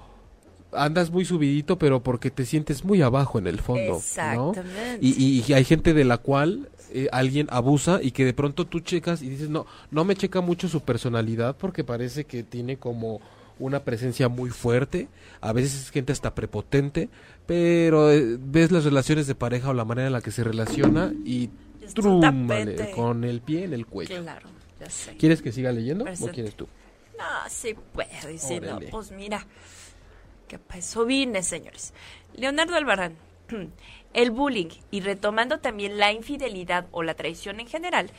[0.74, 3.82] andas muy subidito, pero porque te sientes muy abajo en el fondo.
[3.92, 3.98] ¿no?
[3.98, 5.00] Exactamente.
[5.02, 8.66] Y, y- y hay gente de la cual eh, alguien abusa y que de pronto
[8.66, 12.78] tú checas y dices, no, no me checa mucho su personalidad porque parece que tiene
[12.78, 13.22] como
[13.60, 15.08] una presencia muy fuerte,
[15.40, 17.10] a veces es gente hasta prepotente,
[17.46, 21.14] pero eh, ves las relaciones de pareja o la manera en la que se relaciona
[21.24, 21.50] y
[21.94, 24.22] trúmale con el pie en el cuello.
[24.22, 24.48] Claro,
[24.82, 25.16] ya sé.
[25.16, 26.68] ¿Quieres que siga leyendo o quieres tú?
[27.18, 28.30] No, sí puedo.
[28.32, 29.46] Y si no, pues mira,
[30.48, 31.94] que eso vine, señores.
[32.34, 33.16] Leonardo Albarrán,
[34.14, 38.12] el bullying y retomando también la infidelidad o la traición en general.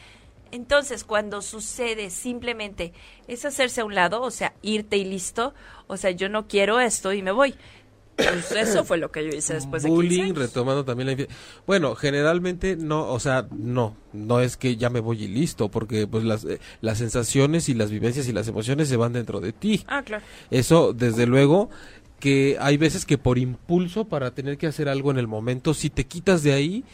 [0.53, 2.93] Entonces, cuando sucede simplemente
[3.27, 5.55] es hacerse a un lado, o sea, irte y listo,
[5.89, 7.55] o sea, yo no quiero esto y me voy.
[8.25, 10.39] Pues eso fue lo que yo hice después de 15 bullying, años.
[10.39, 11.27] retomando también la
[11.67, 16.07] Bueno, generalmente no, o sea, no, no es que ya me voy y listo, porque
[16.07, 19.53] pues las, eh, las sensaciones y las vivencias y las emociones se van dentro de
[19.53, 19.85] ti.
[19.87, 20.25] Ah, claro.
[20.51, 21.71] Eso, desde luego,
[22.21, 25.91] que hay veces que por impulso para tener que hacer algo en el momento, si
[25.91, 26.85] te quitas de ahí,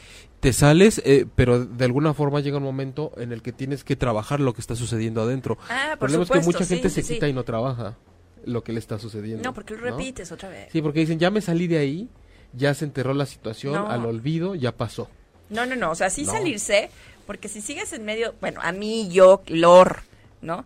[0.41, 3.97] te sales, eh, pero de alguna forma llega un momento en el que tienes que
[3.97, 5.59] trabajar lo que está sucediendo adentro.
[5.69, 7.15] Ah, El es que mucha sí, gente sí, se sí.
[7.15, 7.97] quita y no trabaja
[8.45, 9.43] lo que le está sucediendo.
[9.45, 10.69] No, porque lo repites otra vez.
[10.73, 12.09] Sí, porque dicen, ya me salí de ahí,
[12.53, 13.89] ya se enterró la situación, No.
[13.91, 15.09] al olvido, ya pasó.
[15.51, 16.33] No, no, no, o sea, sí No.
[16.33, 16.91] salirse,
[17.27, 20.01] porque si sigues en medio, bueno, a mí, yo, Lor,
[20.43, 20.65] ¿no?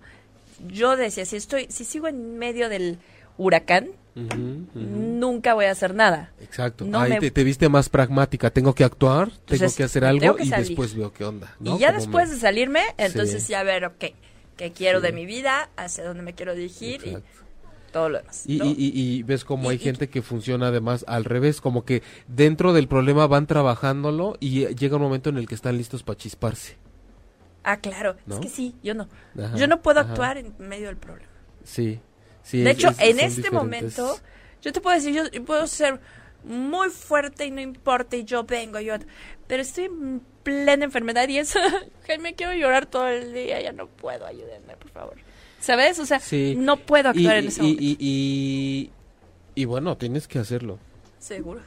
[0.69, 2.99] Yo decía, si estoy, si sigo en medio del
[3.39, 3.89] huracán,
[4.75, 6.33] nunca voy a hacer nada.
[6.41, 6.85] Exacto.
[6.85, 8.51] No Ahí me- te, te viste más pragmática.
[8.51, 10.67] Tengo que actuar, tengo Entonces, que hacer algo tengo que y salir.
[10.69, 11.55] después veo qué onda.
[11.61, 11.77] ¿no?
[11.77, 13.53] Y ya después me- de salirme, entonces Sí.
[13.53, 14.05] ya ver, ok,
[14.57, 15.07] qué quiero Sí.
[15.07, 17.19] de mi vida, hacia dónde me quiero dirigir Exacto.
[17.19, 17.23] y
[17.93, 18.43] todo lo demás.
[18.47, 18.65] Y, ¿no?
[18.65, 22.89] y, y- ves como hay gente que funciona además al revés, como que dentro del
[22.89, 26.77] problema van trabajándolo y eh, llega un momento en el que están listos para chisparse.
[27.65, 28.35] ah, claro, ¿no?
[28.37, 29.09] es que sí, yo no.
[29.39, 30.11] Ajá, yo no puedo ajá.
[30.11, 31.29] actuar en medio del problema.
[31.65, 32.01] Sí,
[32.43, 32.63] sí.
[32.63, 33.53] De es- hecho, es- en este diferentes.
[33.53, 34.17] momento,
[34.63, 36.01] yo te puedo decir, yo, puedo ser
[36.45, 38.95] muy fuerte y no importa, y yo vengo, yo.
[39.47, 41.61] Pero estoy en plena enfermedad y eso,
[42.21, 45.17] me quiero llorar todo el día, ya no puedo, ayúdenme, por favor.
[45.63, 45.99] ¿Sabes?
[46.01, 46.55] O sea, Sí.
[46.59, 47.83] no puedo Y, actuar en ese y- momento.
[47.83, 48.91] y- y-
[49.55, 50.79] y bueno, tienes que hacerlo.
[51.21, 51.61] Seguro.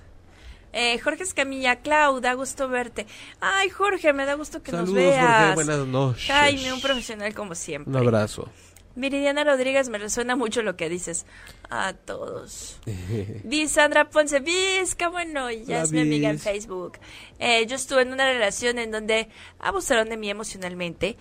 [0.74, 3.08] Eh, Jorge Escamilla, Clau, da gusto verte.
[3.40, 5.38] Ay, Jorge, me da gusto que Saludos, nos veas.
[5.40, 6.26] Jorge, buenas noches.
[6.28, 7.90] Jaime, un profesional como siempre.
[7.90, 8.50] Un abrazo.
[8.98, 11.26] Miridiana Rodríguez, me resuena mucho lo que dices.
[11.70, 12.80] A todos.
[13.46, 16.40] Vi Sandra Ponce, qué bueno, ya es mi amiga en.
[16.40, 17.00] Facebook.
[17.40, 19.30] Eh, yo estuve en una relación en donde
[19.60, 21.18] abusaron de mí emocionalmente.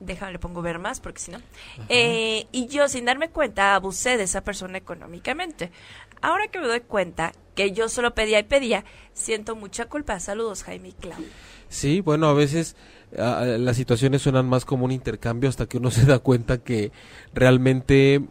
[0.00, 1.38] Déjame, le pongo ver más porque si no.
[1.88, 5.70] Eh, y yo, sin darme cuenta, abusé de esa persona económicamente.
[6.20, 10.18] Ahora que me doy cuenta que yo solo pedía y pedía, siento mucha culpa.
[10.20, 11.22] Saludos, Jaime y Clau.
[11.68, 12.76] Sí, bueno, a veces
[13.18, 16.92] ah, las situaciones suenan más como un intercambio hasta que uno se da cuenta que
[17.32, 18.22] realmente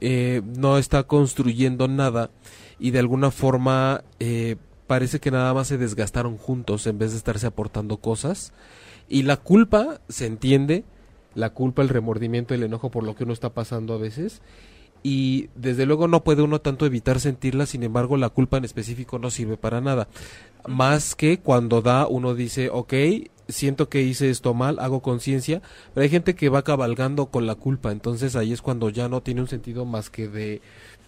[0.00, 2.30] eh, no está construyendo nada
[2.78, 7.18] y de alguna forma eh, parece que nada más se desgastaron juntos en vez de
[7.18, 8.52] estarse aportando cosas.
[9.08, 10.84] Y la culpa se entiende,
[11.34, 14.40] la culpa, el remordimiento, el enojo por lo que uno está pasando a veces.
[15.02, 19.18] Y desde luego no puede uno tanto evitar sentirla, sin embargo la culpa en específico
[19.18, 20.08] no sirve para nada.
[20.66, 22.94] Más que cuando da uno dice, ok,
[23.48, 25.62] siento que hice esto mal, hago conciencia,
[25.94, 29.22] pero hay gente que va cabalgando con la culpa, entonces ahí es cuando ya no
[29.22, 30.60] tiene un sentido más que de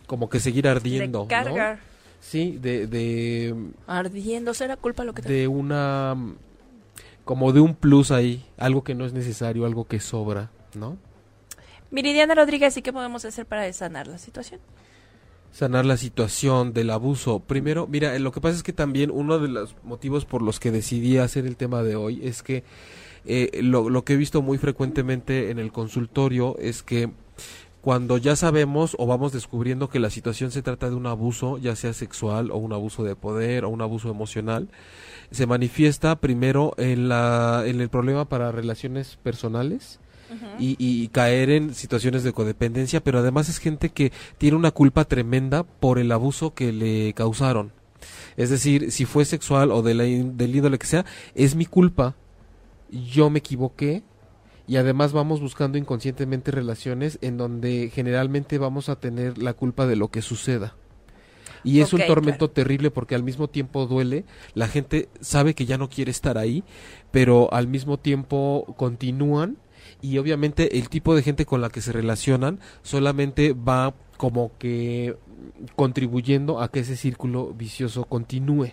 [0.07, 1.23] como que seguir ardiendo.
[1.23, 1.77] de cargar.
[1.77, 1.91] ¿no?
[2.21, 3.55] Sí, de, de,
[3.87, 5.33] Ardiendo, ¿será culpa lo que te...
[5.33, 6.17] de una
[7.31, 10.99] como de un plus ahí, algo que no es necesario, algo que sobra, ¿no?
[11.93, 14.59] Miridiana Rodríguez, ¿y qué podemos hacer para sanar la situación?
[15.53, 17.39] sanar la situación del abuso.
[17.39, 20.59] Primero, mira, eh, lo que pasa es que también uno de los motivos por los
[20.59, 22.65] que decidí hacer el tema de hoy es que
[23.25, 27.11] eh, lo, lo que he visto muy frecuentemente en el consultorio es que
[27.81, 31.77] cuando ya sabemos o vamos descubriendo que la situación se trata de un abuso, ya
[31.77, 34.69] sea sexual o un abuso de poder o un abuso emocional,
[35.31, 40.01] se manifiesta primero en, la, en el problema para relaciones personales,
[40.61, 45.05] y, y caer en situaciones de codependencia, pero además es gente que tiene una culpa
[45.05, 47.73] tremenda por el abuso que le causaron.
[48.37, 52.15] Es decir, si fue sexual o de la del índole que sea, es mi culpa,
[52.91, 54.03] yo me equivoqué
[54.67, 59.97] y además vamos buscando inconscientemente relaciones en donde generalmente vamos a tener la culpa de
[59.97, 60.75] lo que suceda.
[61.65, 62.53] Y es un tormento claro.
[62.53, 66.65] terrible porque al mismo tiempo duele, la gente sabe que ya no quiere estar ahí,
[67.11, 69.57] pero al mismo tiempo continúan.
[70.03, 75.17] Y obviamente el tipo de gente con la que se relacionan solamente va como que
[75.77, 78.73] contribuyendo a que ese círculo vicioso continúe.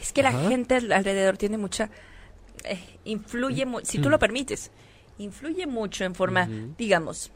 [0.00, 1.90] Es que la gente al- alrededor tiene mucha...
[2.64, 4.70] eh, influye, mu- si tú lo permites,
[5.18, 7.30] influye mucho en forma, digamos,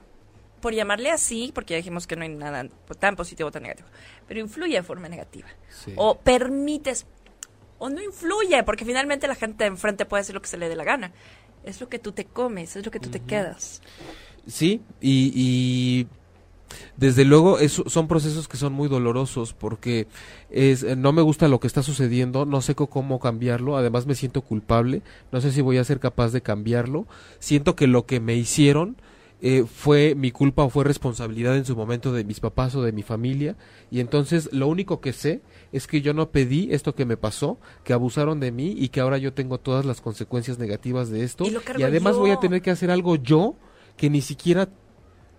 [0.60, 2.68] por llamarle así, porque ya dijimos que no hay nada
[2.98, 3.88] tan positivo o tan negativo,
[4.28, 5.48] pero influye de forma negativa.
[5.68, 5.92] Sí.
[5.96, 7.06] O permites,
[7.78, 10.68] o no influye, porque finalmente la gente de enfrente puede hacer lo que se le
[10.68, 11.12] dé la gana.
[11.64, 13.82] Es lo que tú te comes, es lo que tú te quedas.
[14.46, 16.06] Sí, y, y
[16.96, 20.06] desde luego eso, son procesos que son muy dolorosos porque
[20.50, 24.14] es eh, no me gusta lo que está sucediendo, no sé cómo cambiarlo, además me
[24.14, 27.06] siento culpable, no sé si voy a ser capaz de cambiarlo,
[27.38, 28.96] siento que lo que me hicieron
[29.42, 32.92] eh, fue mi culpa o fue responsabilidad en su momento de mis papás o de
[32.92, 33.56] mi familia
[33.90, 35.40] y entonces lo único que sé
[35.72, 39.00] es que yo no pedí esto que me pasó, que abusaron de mí y que
[39.00, 41.44] ahora yo tengo todas las consecuencias negativas de esto
[41.78, 43.54] Y además voy a tener que hacer algo yo
[43.96, 44.68] que ni siquiera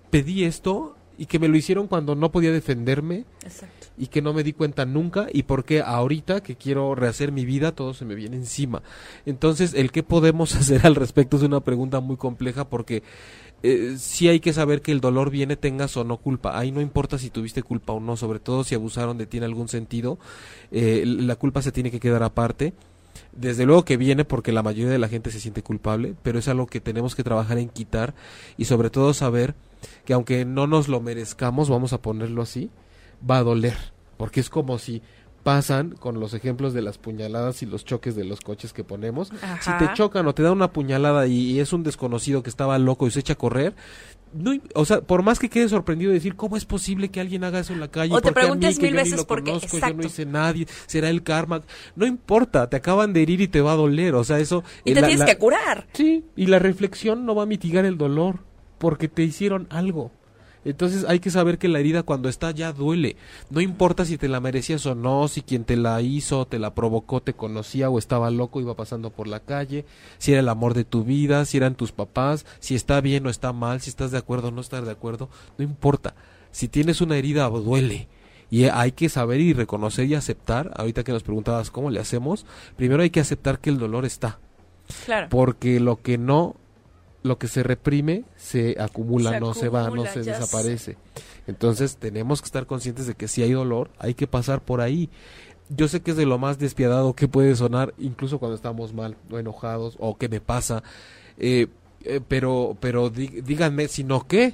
[0.09, 3.87] pedí esto y que me lo hicieron cuando no podía defenderme Exacto.
[3.95, 7.73] y que no me di cuenta nunca y porque ahorita que quiero rehacer mi vida
[7.73, 8.81] todo se me viene encima.
[9.27, 13.03] Entonces, el qué podemos hacer al respecto es una pregunta muy compleja porque
[13.63, 16.57] eh, sí hay que saber que el dolor viene tengas o no culpa.
[16.57, 19.43] Ahí no importa si tuviste culpa o no, sobre todo si abusaron de ti en
[19.43, 20.17] algún sentido,
[20.71, 22.73] eh, la culpa se tiene que quedar aparte.
[23.33, 26.47] Desde luego que viene porque la mayoría de la gente se siente culpable, pero es
[26.47, 28.13] algo que tenemos que trabajar en quitar
[28.57, 29.55] y sobre todo saber
[30.05, 32.69] que aunque no nos lo merezcamos, vamos a ponerlo así,
[33.29, 33.77] va a doler,
[34.17, 35.01] porque es como si
[35.43, 39.31] pasan con los ejemplos de las puñaladas y los choques de los coches que ponemos.
[39.61, 42.77] Si te chocan o te da una puñalada y, y es un desconocido que estaba
[42.77, 43.73] loco y se echa a correr,
[44.33, 47.43] no, o sea, por más que quede sorprendido de decir cómo es posible que alguien
[47.43, 49.25] haga eso en la calle, O te ¿Por qué a mí, preguntes que mil veces
[49.25, 51.61] por qué, yo no hice nadie, será el karma,
[51.97, 54.93] no importa, te acaban de herir y te va a doler, o sea, eso Y
[54.93, 55.87] te la- tienes la- que curar.
[55.93, 58.39] Sí, y la reflexión no va a mitigar el dolor,
[58.77, 60.11] porque te hicieron algo.
[60.63, 63.15] Entonces hay que saber que la herida cuando está ya duele.
[63.49, 66.75] No importa si te la merecías o no, si quien te la hizo, te la
[66.75, 69.85] provocó, te conocía o estaba loco, iba pasando por la calle,
[70.19, 73.29] si era el amor de tu vida, si eran tus papás, si está bien o
[73.29, 76.13] está mal, si estás de acuerdo o no estás de acuerdo, no importa.
[76.51, 78.07] Si tienes una herida, duele.
[78.51, 82.45] Y hay que saber y reconocer y aceptar, ahorita que nos preguntabas cómo le hacemos,
[82.75, 84.39] primero hay que aceptar que el dolor está
[85.05, 85.27] Claro.
[85.29, 86.55] porque lo que no
[87.23, 90.97] lo que se reprime se acumula, Se no se va, no se desaparece.
[91.47, 95.09] Entonces tenemos que estar conscientes de que si hay dolor, hay que pasar por ahí.
[95.69, 99.15] Yo sé que es de lo más despiadado que puede sonar, incluso cuando estamos mal
[99.31, 100.83] o enojados o que me pasa,
[101.37, 101.67] eh,
[102.03, 104.53] eh, pero pero dí- díganme, si no qué,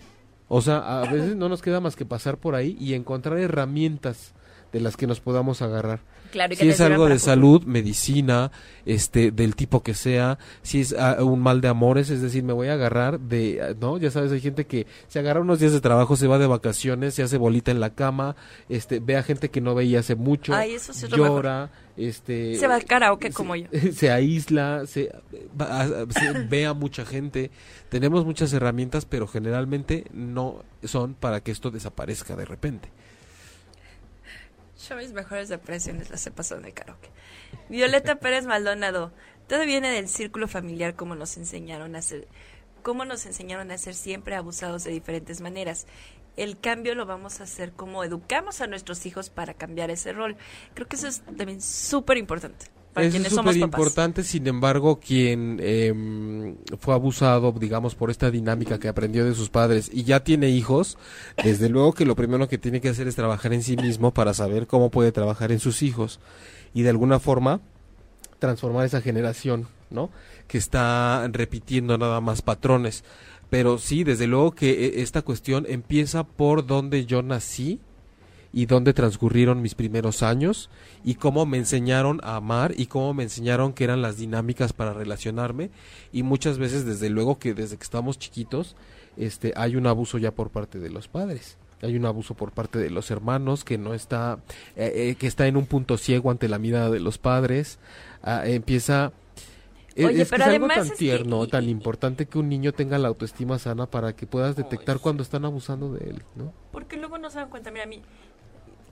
[0.49, 4.31] O sea, a veces no nos queda más que pasar por ahí y encontrar herramientas
[4.71, 5.99] de las que nos podamos agarrar.
[6.31, 8.51] Claro, Si es algo de salud, medicina,
[8.85, 12.53] este, del tipo que sea, si es ah, un mal de amores, es decir, me
[12.53, 13.97] voy a agarrar de, ah, ¿no?
[13.97, 17.13] Ya sabes, hay gente que se agarra unos días de trabajo, se va de vacaciones,
[17.13, 18.35] se hace bolita en la cama,
[18.69, 21.29] este, ve a gente que no veía hace mucho, Ay, eso sí es lo mejor.
[21.43, 23.67] llora, este, Se va al karaoke se- como yo.
[23.93, 25.11] se aísla, se,
[25.59, 27.51] va a- se ve a mucha gente.
[27.89, 32.89] Tenemos muchas herramientas, pero generalmente no son para que esto desaparezca de repente.
[34.77, 37.09] Yo mis mejores depresiones las he pasado en el karaoke.
[37.69, 39.11] Violeta Pérez Maldonado.
[39.47, 42.27] Todo viene del círculo familiar como nos enseñaron a ser,
[42.83, 45.87] como nos enseñaron a ser siempre abusados de diferentes maneras.
[46.35, 50.37] El cambio lo vamos a hacer como educamos a nuestros hijos para cambiar ese rol.
[50.75, 55.59] Creo que eso es también súper importante para Eso quienes somos importante, sin embargo, quien
[55.61, 60.49] em, fue abusado, digamos, por esta dinámica que aprendió de sus padres y ya tiene
[60.49, 60.97] hijos,
[61.43, 64.33] desde luego que lo primero que tiene que hacer es trabajar en sí mismo para
[64.33, 66.19] saber cómo puede trabajar en sus hijos
[66.73, 67.61] y de alguna forma
[68.39, 70.09] transformar esa generación, ¿no?
[70.47, 73.03] Que está repitiendo nada más patrones.
[73.51, 77.79] Pero sí, desde luego que eh, esta cuestión empieza por donde yo nací
[78.53, 80.69] y dónde transcurrieron mis primeros años
[81.03, 84.93] y cómo me enseñaron a amar y cómo me enseñaron que eran las dinámicas para
[84.93, 85.69] relacionarme.
[86.11, 88.75] Y muchas veces desde luego que desde que estamos chiquitos
[89.17, 91.57] este hay un abuso ya por parte de los padres.
[91.81, 94.39] Hay un abuso por parte de los hermanos que no está
[94.75, 97.77] eh, eh, que está en un punto ciego ante la mirada de los padres.
[98.23, 99.11] Ah, empieza
[99.95, 102.49] es- Oye, es, que pero es algo tan es que- tierno, tan importante que un
[102.49, 106.53] niño tenga la autoestima sana para que puedas detectar cuando están abusando de él, ¿no?
[106.71, 108.01] Porque luego no se dan cuenta, mira, a mí,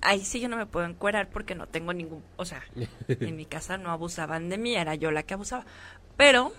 [0.05, 2.63] ahí sí yo no me puedo encuerar porque no tengo ningún, o sea,
[3.07, 5.65] en mi casa no abusaban de mí, era yo la que abusaba.
[6.15, 6.53] Pero,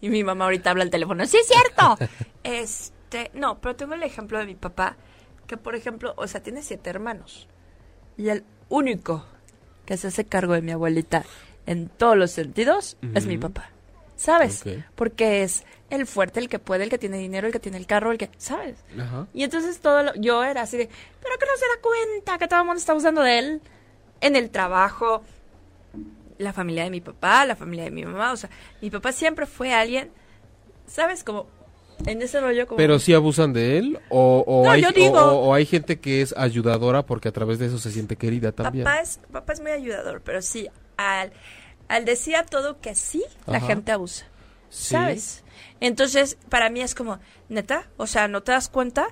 [0.00, 1.98] y mi mamá ahorita habla al teléfono, sí es cierto.
[2.44, 4.98] Este, no, pero tengo el ejemplo de mi papá,
[5.46, 7.48] que por ejemplo, o sea, tiene siete hermanos.
[8.18, 9.24] Y el único
[9.86, 11.24] que se hace cargo de mi abuelita
[11.64, 13.70] en todos los sentidos es mi papá.
[14.16, 14.62] ¿Sabes?
[14.94, 17.86] Porque es el fuerte, el que puede, el que tiene dinero, el que tiene el
[17.86, 18.76] carro, el que, ¿sabes?
[18.98, 19.26] Ajá.
[19.34, 20.88] Y entonces todo lo- yo era así de,
[21.22, 23.60] pero que no se da cuenta que todo el mundo está usando de él
[24.20, 25.22] en el trabajo,
[26.38, 28.50] la familia de mi papá, la familia de mi mamá, o sea,
[28.80, 30.10] mi papá siempre fue alguien,
[30.86, 31.22] ¿sabes?
[31.24, 31.46] Como
[32.06, 35.18] en ese rollo como Pero sí abusan de él o, o No, hay, yo digo-
[35.20, 38.50] o- o hay gente que es ayudadora porque a través de eso se siente querida
[38.52, 38.84] también.
[38.84, 41.32] papá es papá es muy ayudador, pero sí al
[41.88, 44.26] al decir a todo que sí, la gente abusa.
[44.70, 44.94] Sí.
[44.94, 45.44] ¿Sabes?
[45.80, 47.18] Entonces, para mí es como,
[47.48, 49.06] neta, o sea, ¿no te das cuenta?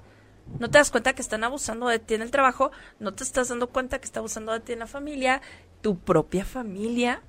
[0.59, 2.73] ¿No te das cuenta que están abusando de ti en el trabajo?
[2.99, 5.41] ¿No te estás dando cuenta que está abusando de ti en la familia?
[5.83, 7.23] ¿Tu propia familia?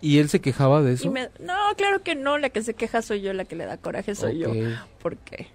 [0.00, 1.10] ¿Y él se quejaba de eso?
[1.12, 3.76] Me- no, claro que no, la que se queja soy yo, la que le da
[3.76, 4.52] coraje soy yo.
[5.00, 5.48] ¿Por qué?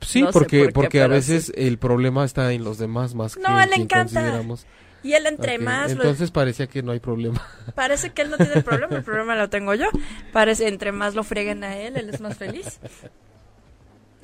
[0.00, 3.34] Sí, No porque, por qué, porque a veces el problema está en los demás más
[3.36, 4.20] que No, a en él le quien encanta.
[4.20, 4.66] consideramos.
[5.02, 5.90] Y él entre Ok, más...
[5.94, 7.40] lo- Entonces parecía que no hay problema.
[7.74, 9.86] Parece que él no tiene el problema, el problema lo tengo yo.
[10.32, 12.80] Parece, entre más lo freguen a él, él es más feliz.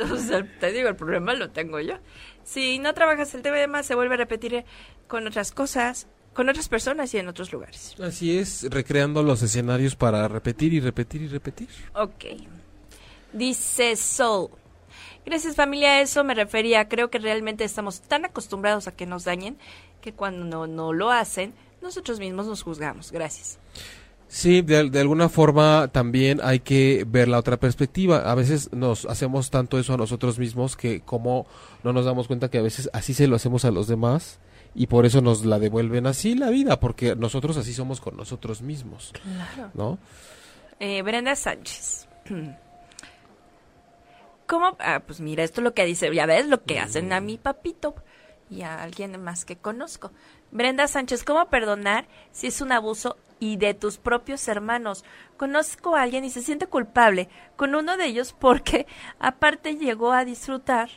[0.01, 1.95] O sea, te digo, el problema lo tengo yo.
[2.43, 4.65] Si no trabajas el tema se vuelve a repetir
[5.07, 7.95] con otras cosas, con otras personas y en otros lugares.
[8.03, 11.69] Así es, recreando los escenarios para repetir y repetir y repetir.
[11.95, 12.25] Ok.
[13.33, 14.51] Dice Soul.
[15.25, 16.89] Gracias familia, a eso me refería.
[16.89, 19.57] Creo que realmente estamos tan acostumbrados a que nos dañen
[20.05, 23.11] que cuando no, no lo hacen, nosotros mismos nos juzgamos.
[23.11, 23.59] Gracias.
[24.29, 28.31] Sí, de, de alguna forma también hay que ver la otra perspectiva.
[28.31, 31.47] A veces nos hacemos tanto eso a nosotros mismos que como
[31.83, 34.41] no nos damos cuenta que a veces así se lo hacemos a los demás
[34.75, 38.61] y por eso nos la devuelven así la vida, porque nosotros así somos con nosotros
[38.61, 39.71] mismos, Claro.
[39.73, 39.99] ¿no?
[40.81, 42.09] Eh, Brenda Sánchez.
[44.47, 44.77] ¿Cómo?
[44.81, 47.39] Ah, pues mira, esto es lo que dice, ya ves lo que hacen a mi
[47.39, 47.95] papito
[48.55, 50.13] y a alguien más que conozco.
[50.51, 55.05] Brenda Sánchez, ¿cómo perdonar si es un abuso y de tus propios hermanos?
[55.37, 58.87] Conozco a alguien y se siente culpable con uno de ellos porque
[59.19, 60.89] aparte llegó a disfrutar.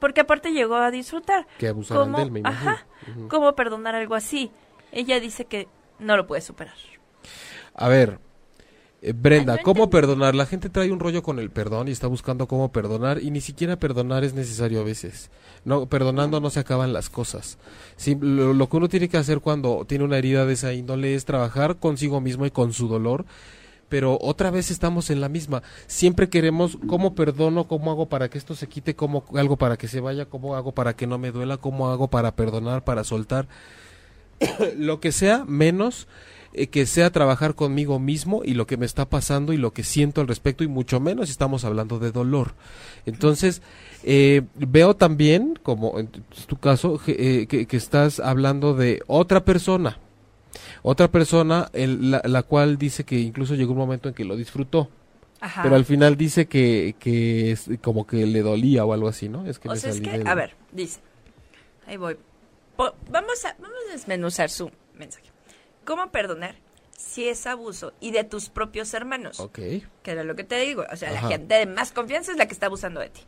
[0.00, 1.46] Porque aparte llegó a disfrutar.
[1.58, 2.70] Que abusaran ¿Cómo- de él, me imagino.
[2.72, 2.86] Ajá.
[3.28, 4.50] ¿Cómo perdonar algo así?
[4.92, 6.74] Ella dice que no lo puede superar.
[7.74, 8.18] A ver,
[9.00, 10.34] eh, Brenda, ¿cómo perdonar?
[10.34, 13.40] La gente trae un rollo con el perdón y está buscando cómo perdonar y ni
[13.40, 15.30] siquiera perdonar es necesario a veces.
[15.64, 17.58] No, perdonando no se acaban las cosas.
[17.96, 21.14] Sí, lo, lo que uno tiene que hacer cuando tiene una herida de esa índole
[21.14, 23.24] es trabajar consigo mismo y con su dolor.
[23.88, 25.62] Pero otra vez estamos en la misma.
[25.86, 29.88] Siempre queremos cómo perdono, cómo hago para que esto se quite, cómo algo para que
[29.88, 33.48] se vaya, cómo hago para que no me duela, cómo hago para perdonar, para soltar.
[34.76, 36.06] lo que sea, menos
[36.62, 39.84] eh, que sea trabajar conmigo mismo y lo que me está pasando y lo que
[39.84, 42.54] siento al respecto y mucho menos si estamos hablando de dolor.
[43.06, 43.62] Entonces,
[44.04, 49.44] eh, veo también, como en tu caso, que, eh, que- que estás hablando de otra
[49.44, 49.98] persona,
[50.82, 54.36] otra persona el- la, la cual dice que incluso llegó un momento en que lo
[54.36, 54.88] disfrutó,
[55.40, 55.62] Ajá.
[55.62, 59.46] pero al final dice que, que es como que le dolía o algo así, ¿no?
[59.46, 61.00] Es que o me sea, es salí que, del- a ver, dice.
[61.86, 62.16] Ahí voy.
[62.76, 65.26] Po- vamos, a, vamos a desmenuzar su mensaje.
[65.88, 66.54] ¿Cómo perdonar
[66.98, 69.40] si es abuso y de tus propios hermanos?
[69.40, 69.58] Ok.
[70.02, 70.84] Que era lo que te digo.
[70.92, 71.22] O sea, Ajá.
[71.22, 73.22] la gente de más confianza es la que está abusando de ti.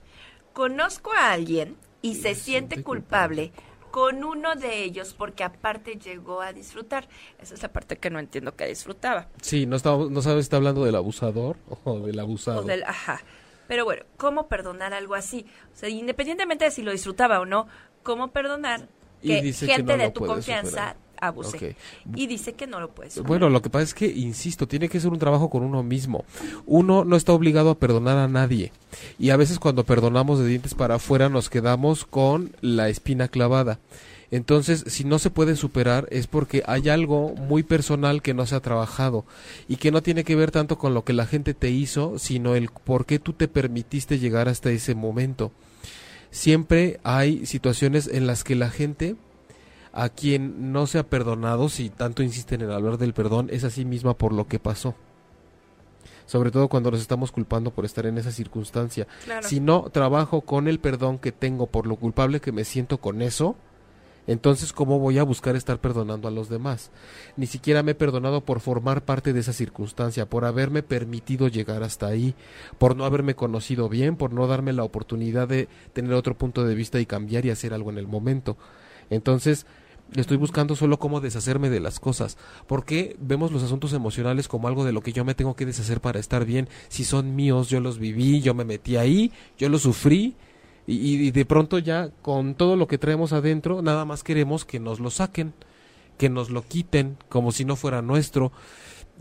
[0.53, 3.53] Conozco a alguien y se siente siente culpable
[3.91, 7.09] con uno de ellos porque aparte llegó a disfrutar.
[7.41, 9.29] Esa es la parte que no entiendo que disfrutaba.
[9.41, 12.61] Sí, no, está, no sabes si está hablando del abusador o del abusado.
[12.61, 13.23] O del, ajá.
[13.69, 15.47] Pero bueno, ¿cómo perdonar algo así?
[15.73, 17.69] O sea, independientemente de si lo disfrutaba o no,
[18.03, 18.87] ¿cómo perdonar
[19.23, 20.97] que que gente no de tu confianza superar.
[21.21, 21.57] Abuse?
[21.57, 22.17] Ok.
[22.17, 23.29] Y dice que no lo puedes superar.
[23.29, 26.25] Bueno, lo que pasa es que, insisto, tiene que ser un trabajo con uno mismo.
[26.67, 28.73] Uno no está obligado a perdonar a nadie.
[29.19, 33.79] Y a veces cuando perdonamos de dientes para afuera nos quedamos con la espina clavada.
[34.31, 38.55] Entonces, si no se puede superar es porque hay algo muy personal que no se
[38.55, 39.25] ha trabajado
[39.69, 42.55] y que no tiene que ver tanto con lo que la gente te hizo, sino
[42.55, 45.51] el por qué tú te permitiste llegar hasta ese momento.
[46.31, 49.17] Siempre hay situaciones en las que la gente
[49.93, 53.71] a quien no se ha perdonado, si tanto insisten en hablar del perdón, es a
[53.71, 54.95] sí misma por lo que pasó.
[56.27, 59.09] Sobre todo cuando nos estamos culpando por estar en esa circunstancia.
[59.25, 59.49] Claro.
[59.49, 63.21] Si no trabajo con el perdón que tengo por lo culpable que me siento con
[63.21, 63.57] eso,
[64.29, 66.93] entonces ¿cómo voy a buscar estar perdonando a los demás?
[67.37, 71.83] Ni siquiera me he perdonado por formar parte de esa circunstancia, por haberme permitido llegar
[71.83, 72.37] hasta ahí,
[72.79, 76.77] por no haberme conocido bien, por no darme la oportunidad de tener otro punto de
[76.77, 78.57] vista y cambiar y hacer algo en el momento.
[79.11, 79.67] Entonces,
[80.15, 82.37] estoy buscando solo cómo deshacerme de las cosas.
[82.67, 85.67] ¿Por qué vemos los asuntos emocionales como algo de lo que yo me tengo que
[85.67, 86.69] deshacer para estar bien?
[86.89, 90.35] Si son míos, yo los viví, yo me metí ahí, yo los sufrí.
[90.87, 94.81] Y- y de pronto ya con todo lo que traemos adentro, nada más queremos que
[94.81, 95.53] nos lo saquen,
[96.19, 98.51] que nos lo quiten, como si no fuera nuestro.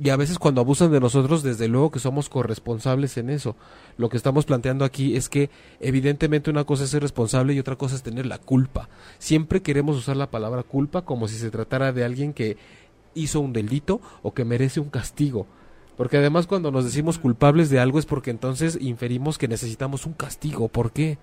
[0.02, 3.58] Y a veces cuando abusan de nosotros, desde luego que somos corresponsables en eso.
[3.98, 5.50] Lo que estamos planteando aquí es que
[5.82, 8.88] evidentemente una cosa es ser responsable y otra cosa es tener la culpa.
[9.18, 12.56] Siempre queremos usar la palabra culpa como si se tratara de alguien que
[13.14, 15.48] hizo un delito o que merece un castigo.
[15.98, 20.14] Porque además cuando nos decimos culpables de algo es porque entonces inferimos que necesitamos un
[20.14, 20.70] castigo.
[20.70, 21.18] ¿Por qué?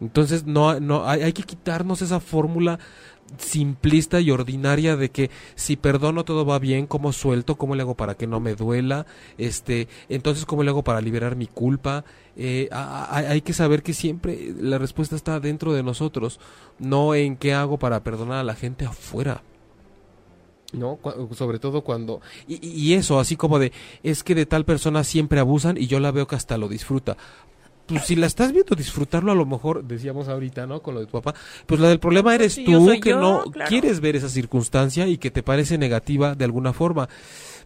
[0.00, 2.78] Entonces no, no hay, hay que quitarnos esa fórmula
[3.38, 7.94] simplista y ordinaria de que si perdono todo va bien, cómo suelto, cómo le hago
[7.94, 9.06] para que no me duela,
[9.38, 12.04] este, entonces cómo le hago para liberar mi culpa.
[12.36, 16.40] Eh, hay que saber que siempre la respuesta está dentro de nosotros,
[16.78, 19.42] no en qué hago para perdonar a la gente afuera.
[20.72, 20.98] ¿no?
[21.32, 22.20] Sobre todo cuando...
[22.48, 23.72] Y eso, así como de,
[24.02, 27.16] es que de tal persona siempre abusan y yo la veo que hasta lo disfruta.
[27.86, 30.80] Pues si la estás viendo disfrutarlo, a lo mejor, decíamos ahorita, ¿no?
[30.80, 31.34] Con lo de tu papá,
[31.66, 33.68] pues la del problema eres sí, yo tú que yo, no claro.
[33.68, 37.08] quieres ver esa circunstancia y que te parece negativa de alguna forma.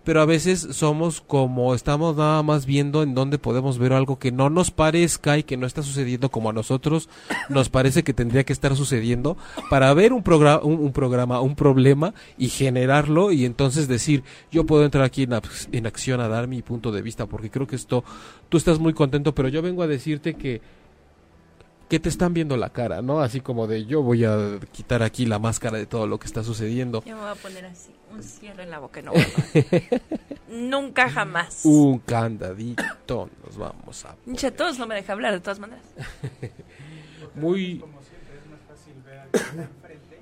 [0.05, 4.33] Pero a veces somos como estamos nada más viendo en dónde podemos ver algo que
[4.33, 7.09] no nos parezca y que no está sucediendo como a nosotros
[7.51, 9.37] nos parece que tendría que estar sucediendo
[9.69, 14.85] para ver un, progra- un, programa, un problema y generarlo y entonces decir, yo puedo
[14.85, 15.35] entrar aquí en,
[15.73, 18.03] en acción a dar mi punto de vista porque creo que esto,
[18.49, 20.63] tú estás muy contento, pero yo vengo a decirte que
[21.89, 23.21] que te están viendo la cara, ¿no?
[23.21, 26.45] Así como de yo voy a quitar aquí la máscara de todo lo que está
[26.45, 27.03] sucediendo.
[27.05, 29.13] Yo me voy a poner así, un cierre en la boca no.
[30.51, 31.61] Nunca jamás.
[31.65, 34.17] Un candadito, nos vamos a...
[34.57, 35.85] Todos no me deja hablar de todas maneras.
[37.35, 37.79] Muy...
[37.79, 40.19] Como siempre, es más fácil ver al que está enfrente,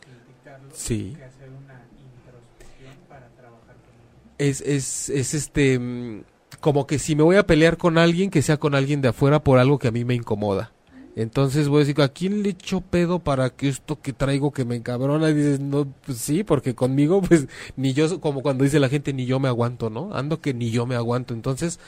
[0.00, 1.14] criticarlo, Sí.
[1.16, 3.94] que hacer una introspección para trabajar con
[4.38, 4.48] él.
[4.50, 5.78] Es, es, es este...
[5.78, 6.22] mm,
[6.60, 9.40] Como que si me voy a pelear con alguien, que sea con alguien de afuera
[9.42, 10.72] por algo que a mí me incomoda.
[11.16, 14.66] Entonces voy a decir, ¿a quién le echo pedo para que esto que traigo que
[14.66, 15.30] me encabrona?
[15.30, 19.14] Y dices, no, pues sí, porque conmigo, pues, ni yo, como cuando dice la gente,
[19.14, 20.14] ni yo me aguanto, ¿no?
[20.14, 21.32] Ando que ni yo me aguanto.
[21.32, 21.80] Entonces,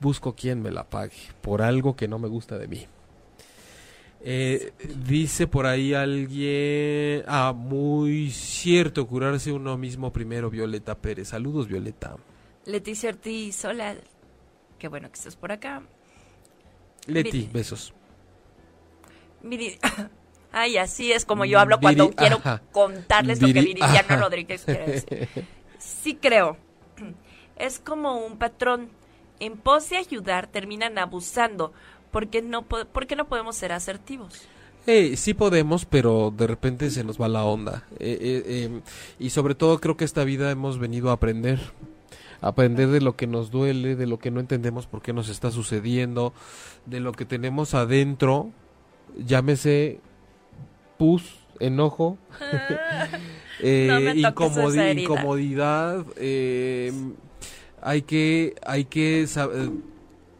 [0.00, 2.86] busco quien me la pague por algo que no me gusta de mí.
[4.20, 4.72] Eh,
[5.04, 11.28] dice por ahí alguien, ah, muy cierto, curarse uno mismo primero, Violeta Pérez.
[11.28, 12.16] Saludos, Violeta.
[12.66, 13.96] Leticia Ortiz, hola.
[14.78, 15.82] Qué bueno que estás por acá.
[17.08, 17.92] Leti, besos.
[19.46, 19.78] Viri-
[20.52, 22.62] Ay, así es como yo hablo Viri- cuando quiero ajá.
[22.72, 24.16] contarles lo que Viri- Viridiano ajá.
[24.16, 25.28] Rodríguez quiere decir.
[25.78, 26.56] Sí creo.
[27.56, 28.88] Es como un patrón.
[29.38, 31.72] En pos de ayudar terminan abusando
[32.10, 34.42] porque no, po- porque no podemos ser asertivos.
[34.86, 37.84] Eh, sí podemos, pero de repente se nos va la onda.
[37.98, 38.80] Eh, eh, eh,
[39.18, 41.60] y sobre todo creo que esta vida hemos venido a aprender.
[42.40, 45.50] Aprender de lo que nos duele, de lo que no entendemos por qué nos está
[45.50, 46.32] sucediendo,
[46.86, 48.50] de lo que tenemos adentro,
[49.16, 50.00] llámese
[50.98, 52.18] pus, enojo,
[53.60, 56.04] eh, No incomodi- incomodidad.
[56.16, 56.92] eh,
[57.82, 59.26] hay que, hay que eh,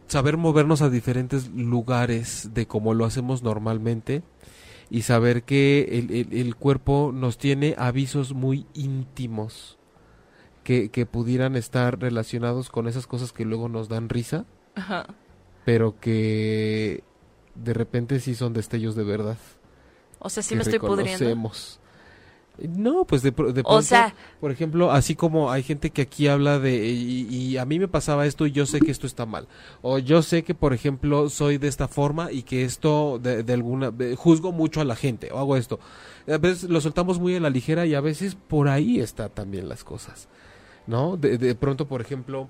[0.08, 4.22] saber movernos a diferentes lugares de como lo hacemos normalmente
[4.90, 9.78] y saber que el, el- el cuerpo nos tiene avisos muy íntimos
[10.64, 15.06] que, que pudieran estar relacionados con esas cosas que luego nos dan risa, Ajá.
[15.64, 17.04] pero que
[17.62, 19.36] de repente sí son destellos de verdad.
[20.18, 21.24] O sea, sí me estoy pudriendo.
[22.58, 26.00] No, pues de, pro- de O pronto, sea, por ejemplo, así como hay gente que
[26.02, 29.06] aquí habla de y, y a mí me pasaba esto y yo sé que esto
[29.06, 29.46] está mal.
[29.82, 33.52] O yo sé que, por ejemplo, soy de esta forma y que esto de, de
[33.52, 35.78] alguna juzgo mucho a la gente o hago esto.
[36.26, 39.68] A veces lo soltamos muy a la ligera y a veces por ahí está también
[39.68, 40.26] las cosas.
[40.86, 41.18] ¿No?
[41.18, 42.48] De, de pronto, por ejemplo,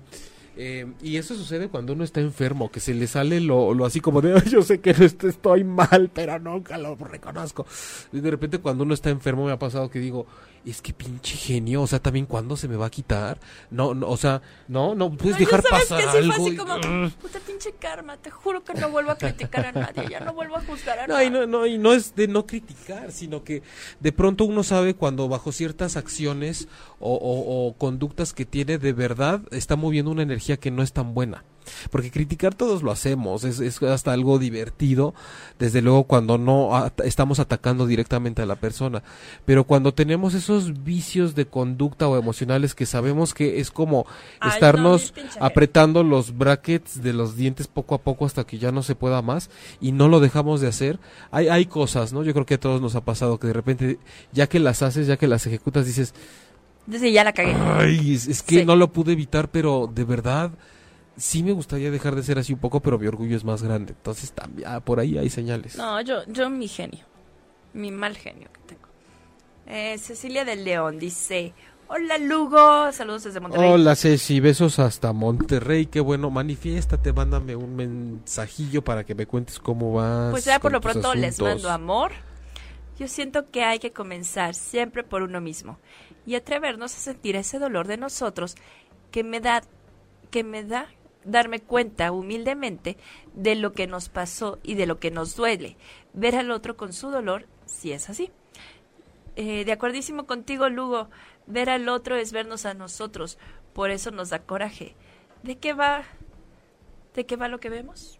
[0.57, 3.99] eh, y eso sucede cuando uno está enfermo, que se le sale lo, lo así
[4.01, 7.65] como de, "Ay, yo sé que estoy mal, pero nunca lo reconozco.
[8.11, 10.25] Y de repente cuando uno está enfermo me ha pasado que digo,
[10.65, 13.39] es que pinche genio, o sea, también cuándo se me va a quitar.
[13.71, 16.43] No, no o sea, no, no puedes No, dejar sabes pasar que sí fue algo.
[16.45, 20.07] así y- como, puta pinche karma, te juro que no vuelvo a criticar a nadie,
[20.09, 21.27] ya no vuelvo a juzgar a No, nadie.
[21.27, 23.63] y no, no, y no es de no criticar, sino que
[24.01, 26.67] de pronto uno sabe cuando bajo ciertas acciones
[26.99, 30.93] o, o- o conductas que tiene de verdad está moviendo una energía que no es
[30.93, 31.43] tan buena.
[31.91, 35.13] Porque criticar todos lo hacemos, es, es hasta algo divertido,
[35.59, 39.03] desde luego cuando no at- estamos atacando directamente a la persona.
[39.43, 44.05] Pero cuando tenemos esos vicios de conducta o emocionales que sabemos que es como
[44.39, 48.81] Ay, estarnos apretando los brackets de los dientes poco a poco hasta que ya no
[48.81, 49.49] se pueda más
[49.81, 51.01] y no lo dejamos de hacer.
[51.31, 52.23] Hay, hay cosas, ¿no?
[52.23, 53.99] Yo creo que a todos nos ha pasado que de repente,
[54.31, 56.13] ya que las haces, ya que las ejecutas, dices,
[56.87, 57.53] Ya la cagué.
[57.53, 58.65] ay, es, es que Sí.
[58.65, 60.51] no lo pude evitar, pero de verdad
[61.17, 63.93] sí me gustaría dejar de ser así un poco, pero mi orgullo es más grande.
[63.93, 65.75] Entonces también, ah, por ahí hay señales.
[65.75, 67.03] No, yo, yo mi genio,
[67.73, 68.87] mi mal genio que tengo.
[69.67, 71.53] Eh, Cecilia del León dice,
[71.89, 73.69] hola Lugo, saludos desde Monterrey.
[73.69, 79.59] Hola Ceci, besos hasta Monterrey, qué bueno, manifiéstate, mándame un mensajillo para que me cuentes
[79.59, 80.31] cómo vas.
[80.31, 82.11] Pues ya por lo pronto les mando amor.
[82.97, 85.77] Yo siento que hay que comenzar siempre por uno mismo
[86.27, 88.55] y atrevernos a sentir ese dolor de nosotros
[89.09, 89.63] que me da
[90.29, 90.89] que me da
[91.23, 92.97] darme cuenta humildemente
[93.33, 95.77] de lo que nos pasó y de lo que nos duele.
[96.13, 98.29] Ver al otro con su dolor si es así.
[99.37, 101.09] Eh, de acuerdísimo contigo, Lugo.
[101.47, 103.37] Ver al otro es vernos a nosotros.
[103.73, 104.95] Por eso nos da coraje.
[105.43, 106.03] ¿De qué va?
[107.13, 108.16] ¿De qué va lo que vemos?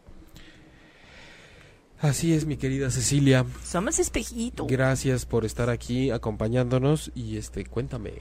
[2.00, 3.46] Así es, mi querida Cecilia.
[3.64, 4.68] Somos espejito.
[4.68, 8.14] Gracias por estar aquí acompañándonos y este cuéntame,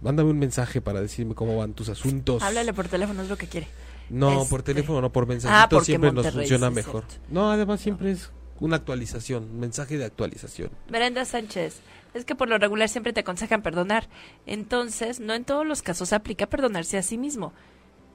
[0.00, 2.42] mándame un mensaje para decirme cómo van tus asuntos.
[2.42, 3.68] Háblale por teléfono, es lo que quiere.
[4.08, 7.04] No, por Este- teléfono, no por mensajito, Ah, siempre nos funciona sí, mejor.
[7.06, 7.26] cierto.
[7.30, 10.70] No, además siempre es una actualización, un mensaje de actualización.
[10.88, 11.80] Brenda Sánchez,
[12.14, 14.08] es que por lo regular siempre te aconsejan perdonar.
[14.46, 17.52] Entonces, no en todos los casos aplica perdonarse a sí mismo.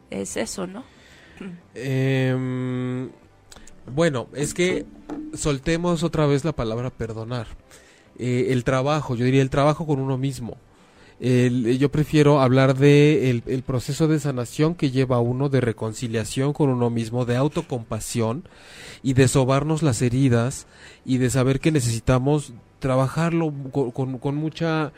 [0.10, 0.84] Es eso, ¿no?
[1.76, 3.10] Em,
[3.88, 4.86] bueno, es que
[5.34, 7.48] soltemos otra vez la palabra perdonar.
[8.20, 10.58] Eh, el trabajo, yo diría el trabajo con uno mismo.
[11.20, 16.54] El- yo prefiero hablar de el, proceso de sanación que lleva a uno de reconciliación
[16.54, 18.44] con uno mismo, de autocompasión
[19.04, 20.68] y de sobarnos las heridas
[21.06, 24.92] y de saber que necesitamos trabajarlo con, con- con mucha,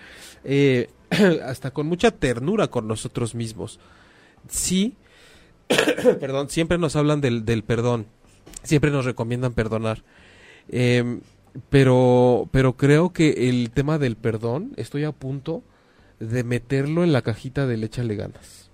[0.43, 0.89] eh,
[1.45, 3.79] hasta con mucha ternura con nosotros mismos.
[4.49, 4.95] Sí,
[6.19, 8.07] perdón, siempre nos hablan del, del perdón,
[8.63, 10.03] siempre nos recomiendan perdonar.
[10.69, 11.21] Em,
[11.69, 15.63] pero, pero creo que el tema del perdón, estoy a punto
[16.19, 18.69] de meterlo en la cajita del échale ganas.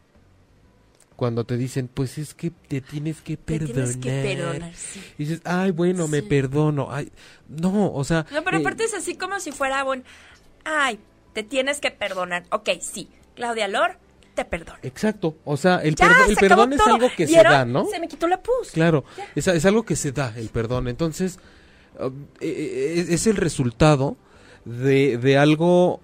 [1.16, 3.74] Cuando te dicen, pues es que te tienes que Te perdonar.
[3.76, 5.00] tienes que perdonar, sí.
[5.20, 6.28] Y dices, ay, bueno, me Sí.
[6.28, 6.88] perdono.
[6.92, 7.12] Ay,
[7.48, 8.26] no, o sea.
[8.32, 10.04] No, pero eh, aparte es así como si fuera un...
[10.66, 10.98] Ay,
[11.34, 12.44] te tienes que perdonar.
[12.50, 13.08] Ok, sí.
[13.36, 13.98] Claudia Lor,
[14.34, 14.78] te perdono.
[14.84, 16.94] Exacto, o sea, el, Ya, perdo- el se acabó perdón es todo.
[16.96, 17.86] algo que se da, ¿no?
[17.88, 18.72] Se me quitó la pus.
[18.74, 19.04] Claro,
[19.36, 20.88] es, es algo que se da, el perdón.
[20.88, 21.40] Entonces,
[22.00, 24.16] uh, eh, eh, es el resultado
[24.66, 26.00] de, de algo,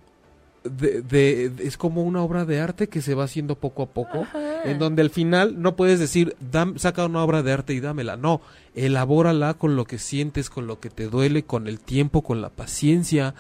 [0.63, 4.23] de, de- es como una obra de arte que se va haciendo poco a poco,
[4.23, 4.63] Ajá.
[4.65, 8.17] en donde al final no puedes decir, "Dam- saca una obra de arte y dámela.
[8.17, 8.41] No,
[8.75, 12.49] elabórala con lo que sientes, con lo que te duele, con el tiempo, con la
[12.49, 13.33] paciencia,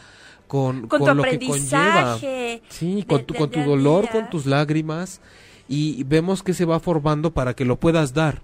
[0.47, 2.13] con, Con tu lo que conlleva.
[2.13, 2.61] aprendizaje.
[2.69, 4.11] Sí, de- con tu, de con tu dolor, día.
[4.11, 5.21] con tus lágrimas
[5.67, 8.41] y vemos que se va formando para que lo puedas dar.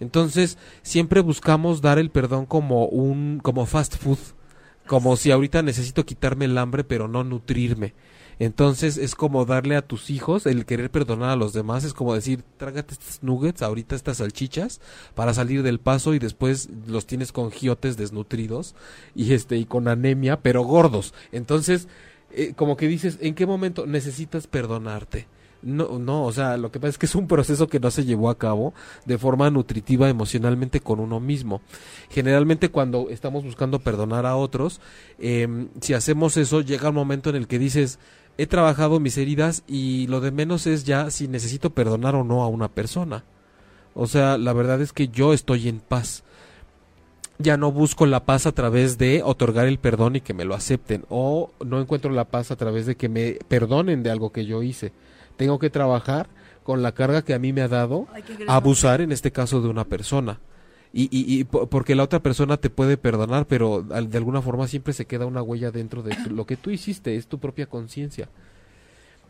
[0.00, 4.18] Entonces, siempre buscamos dar el perdón como un como fast food,
[4.86, 7.94] como si ahorita necesito quitarme el hambre pero no nutrirme.
[8.38, 12.14] Entonces es como darle a tus hijos el querer perdonar a los demás, es como
[12.14, 14.80] decir, trágate estos nuggets, ahorita estas salchichas,
[15.14, 18.74] para salir del paso y después los tienes con giotes desnutridos
[19.14, 21.14] y este y con anemia, pero gordos.
[21.30, 21.88] Entonces,
[22.30, 25.26] eh, como que dices, ¿en qué momento necesitas perdonarte?
[25.62, 28.04] No, no, o sea, lo que pasa es que es un proceso que no se
[28.04, 28.74] llevó a cabo
[29.06, 31.60] de forma nutritiva emocionalmente con uno mismo.
[32.10, 34.80] Generalmente cuando estamos buscando perdonar a otros,
[35.20, 38.00] em, si hacemos eso, llega un momento en el que dices,
[38.42, 42.42] he trabajado mis heridas y lo de menos es ya si necesito perdonar o no
[42.42, 43.22] a una persona.
[43.94, 46.24] O sea, la verdad es que yo estoy en paz.
[47.38, 50.54] Ya no busco la paz a través de otorgar el perdón y que me lo
[50.54, 51.04] acepten.
[51.08, 54.62] O no encuentro la paz a través de que me perdonen de algo que yo
[54.64, 54.92] hice.
[55.36, 56.28] Tengo que trabajar
[56.64, 59.68] con la carga que a mí me ha dado Ay, abusar en este caso de
[59.68, 60.40] una persona.
[60.92, 64.68] Y, y, y po- porque la otra persona te puede perdonar, pero de alguna forma
[64.68, 68.28] siempre se queda una huella dentro de lo que tú hiciste, es tu propia conciencia.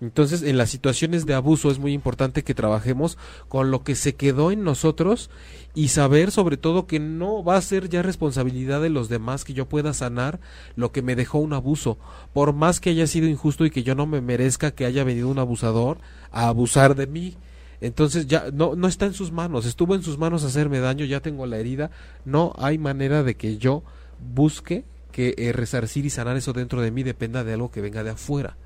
[0.00, 3.16] Entonces, en las situaciones de abuso es muy importante que trabajemos
[3.48, 5.30] con lo que se quedó en nosotros
[5.76, 9.52] y saber sobre todo que no va a ser ya responsabilidad de los demás que
[9.54, 10.40] yo pueda sanar
[10.74, 11.98] lo que me dejó un abuso.
[12.32, 15.28] Por más que haya sido injusto y que yo no me merezca que haya venido
[15.28, 15.98] un abusador
[16.32, 17.36] a abusar de mí.
[17.82, 21.18] Entonces ya no, no está en sus manos, estuvo en sus manos hacerme daño, ya
[21.18, 21.90] tengo la herida,
[22.24, 23.82] no hay manera de que yo
[24.34, 28.04] busque que eh, resarcir y sanar eso dentro de mí dependa de algo que venga
[28.04, 28.56] de afuera.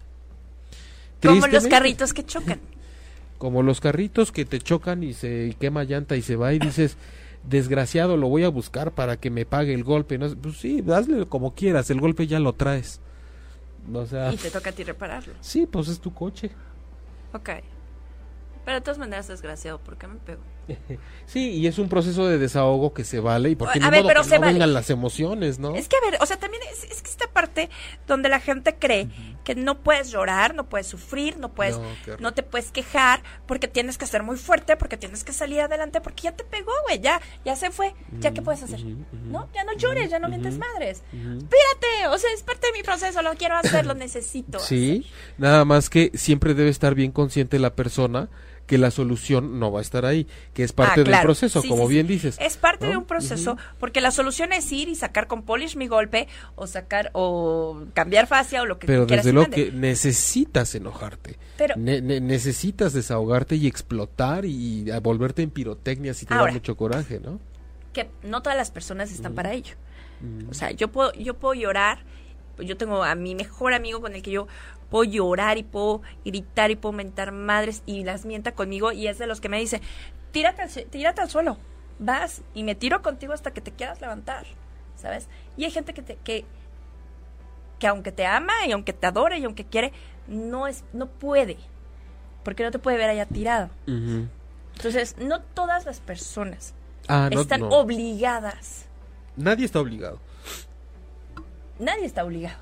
[1.22, 2.60] Como los carritos que chocan.
[3.38, 6.58] Como los carritos que te chocan y se y quema llanta y se va y
[6.58, 6.98] dices,
[7.48, 10.18] desgraciado, lo voy a buscar para que me pague el golpe.
[10.18, 13.00] No, pues sí, hazle como quieras, el golpe ya lo traes.
[13.92, 15.32] O sea, Y te toca a ti repararlo.
[15.40, 16.50] sí, pues es tu coche.
[17.32, 17.48] Ok.
[18.66, 20.42] Pero de todas maneras, desgraciado, ¿por qué me pego?
[21.26, 24.02] Sí, y es un proceso de desahogo que se vale y porque A ni ver,
[24.02, 24.52] modo pero que se no vale.
[24.52, 25.74] vengan las emociones, ¿no?
[25.74, 27.68] Es que, a ver, o sea, también es, es que esta parte
[28.06, 29.08] donde la gente cree
[29.42, 31.78] que no puedes llorar, no puedes sufrir, no puedes,
[32.20, 36.00] No, te puedes quejar, porque tienes que ser muy fuerte, porque tienes que salir adelante,
[36.00, 39.48] porque ya te pegó, güey, ya, ya se fue, ya qué puedes hacer, ¿no?
[39.52, 41.02] Ya no llores, ya no mientes madres.
[41.12, 44.58] Espérate, o sea, es parte de mi proceso, lo quiero hacer, lo necesito.
[44.66, 45.06] Sí,
[45.38, 48.28] nada más que siempre debe estar bien consciente la persona
[48.66, 51.68] que la solución no va a estar ahí, que es parte Ah, del proceso, Sí,
[51.68, 52.36] como sí, bien dices.
[52.40, 52.90] Es parte ¿no?
[52.92, 56.66] de un proceso, porque la solución es ir y sacar con polish mi golpe, o
[56.66, 61.38] sacar, o cambiar fascia, o lo que Pero quieras desde luego que necesitas enojarte.
[61.56, 66.46] Pero- Ne- ne- necesitas desahogarte y explotar y a volverte en pirotecnia si te Ahora.
[66.46, 67.38] da mucho coraje, ¿no?
[67.92, 69.74] que no todas las personas están para ello.
[70.50, 72.00] O sea, yo puedo, yo puedo llorar,
[72.58, 74.48] yo tengo a mi mejor amigo con el que yo
[74.90, 79.18] puedo llorar y puedo gritar y puedo mentar madres y las mienta conmigo y es
[79.18, 79.80] de los que me dice,
[80.32, 81.58] tírate al, tírate al suelo,
[81.98, 84.46] vas y me tiro contigo hasta que te quieras levantar,
[84.96, 85.28] ¿sabes?
[85.56, 86.44] Y hay gente que te, que,
[87.78, 89.92] que aunque te ama y aunque te adore y aunque quiere,
[90.28, 91.56] no es, no puede,
[92.44, 93.70] porque no te puede ver allá tirado.
[93.86, 96.74] Entonces, no todas las personas
[97.08, 97.68] Ah, no, están no.
[97.68, 98.86] obligadas
[99.36, 100.18] Nadie está obligado.
[101.78, 102.58] nadie está obligado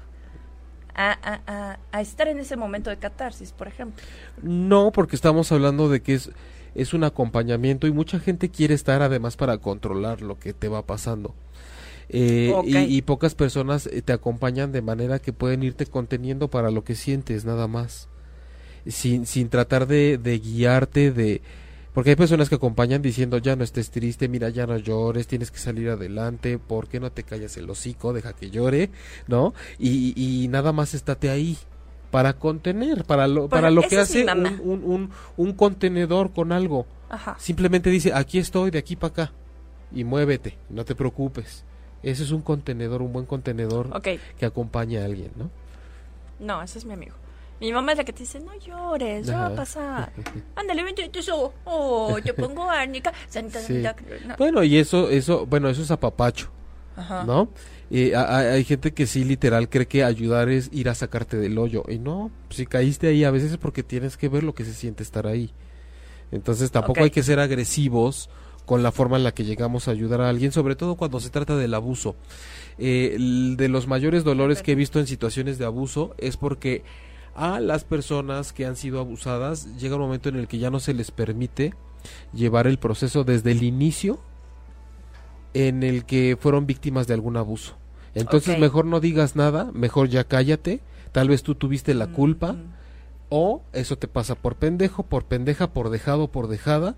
[0.94, 4.04] a, a- estar en ese momento de catarsis, por ejemplo.
[4.42, 6.30] No, porque estamos hablando de que es,
[6.74, 10.86] es un acompañamiento y mucha gente quiere estar además para controlar lo que te va
[10.86, 11.34] pasando.
[12.08, 16.70] Eh, y, y pocas personas eh, te acompañan de manera que pueden irte conteniendo para
[16.70, 18.08] lo que sientes, nada más.
[18.86, 21.42] Sin, sin tratar de, de guiarte, de...
[21.94, 25.52] Porque hay personas que acompañan diciendo, ya no estés triste, mira, ya no llores, tienes
[25.52, 28.12] que salir adelante, ¿por qué no te callas el hocico?
[28.12, 28.90] Deja que llore,
[29.28, 29.54] ¿no?
[29.78, 31.56] Y, y nada más estate ahí
[32.10, 36.86] para contener, para lo, para lo que hace un, un, un, un contenedor con algo.
[37.10, 37.36] Ajá.
[37.38, 39.32] Simplemente dice, aquí estoy, de aquí para acá,
[39.92, 41.64] y muévete, no te preocupes.
[42.02, 45.50] Ese es un contenedor, un buen contenedor que acompaña a alguien, ¿no?
[46.40, 47.14] no, ese es mi amigo.
[47.60, 50.12] Mi mamá es la que te dice, no llores, ya va a pasar.
[50.56, 51.54] Ándale, vente, te subo.
[51.64, 53.12] Oh, te pongo árnica.
[53.28, 53.82] Santa- Sí.
[54.26, 54.36] no.
[54.38, 56.48] Bueno, y eso, eso, bueno, eso es apapacho,
[56.96, 57.24] Ajá.
[57.24, 57.48] ¿no?
[57.90, 61.56] Eh, a- hay gente que sí, literal, cree que ayudar es ir a sacarte del
[61.58, 61.84] hoyo.
[61.88, 64.74] Y no, si caíste ahí, a veces es porque tienes que ver lo que se
[64.74, 65.52] siente estar ahí.
[66.32, 68.28] Entonces tampoco hay que ser agresivos
[68.66, 71.30] con la forma en la que llegamos a ayudar a alguien, sobre todo cuando se
[71.30, 72.16] trata del abuso.
[72.78, 73.16] Eh,
[73.56, 76.82] de los mayores dolores que he visto en situaciones de abuso es porque
[77.34, 79.76] a las personas que han sido abusadas.
[79.76, 81.74] Llega un momento en el que ya no se les permite
[82.32, 84.20] llevar el proceso desde el inicio
[85.54, 87.76] en el que fueron víctimas de algún abuso.
[88.14, 90.80] Entonces mejor no digas nada, mejor ya cállate,
[91.12, 92.74] tal vez tú tuviste la culpa Mm,
[93.30, 96.94] o eso te pasa por pendejo, por pendeja, por dejado, por dejada.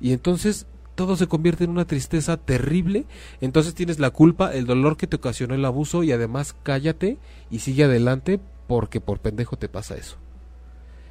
[0.00, 3.06] Y entonces todo se convierte en una tristeza terrible,
[3.40, 7.18] entonces tienes la culpa, el dolor que te ocasionó el abuso y además cállate
[7.50, 8.38] y sigue adelante
[8.70, 10.16] porque por pendejo te pasa eso.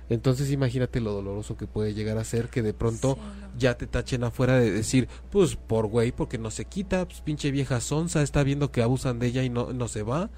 [0.08, 3.60] Entonces imagínate lo doloroso que puede llegar a ser que de pronto Sí, no.
[3.60, 7.52] ya te tachen afuera de decir, pues por güey, porque no se quita, pues pinche
[7.52, 10.30] vieja sonza, está viendo que abusan de ella y no, no se va,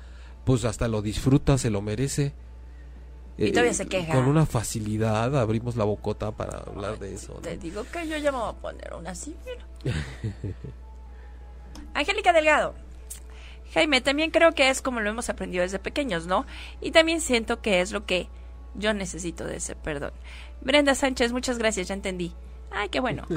[0.46, 2.34] pues hasta lo disfruta, se lo merece.
[3.38, 4.14] Eh, Y todavía se queja.
[4.16, 7.34] Con una facilidad abrimos la bocota para hablar de eso.
[7.36, 7.40] ¿no?
[7.42, 9.14] Te digo que yo ya me voy a poner una
[9.86, 9.96] mira.
[11.94, 12.74] Angélica Delgado.
[13.74, 16.46] Jaime, también creo que es como lo hemos aprendido desde pequeños, ¿no?
[16.82, 18.28] Y también siento que es lo que
[18.76, 20.14] yo necesito de ese perdón.
[20.62, 22.34] Brenda Sánchez, muchas gracias, ya entendí.
[22.72, 23.26] Ay, qué bueno.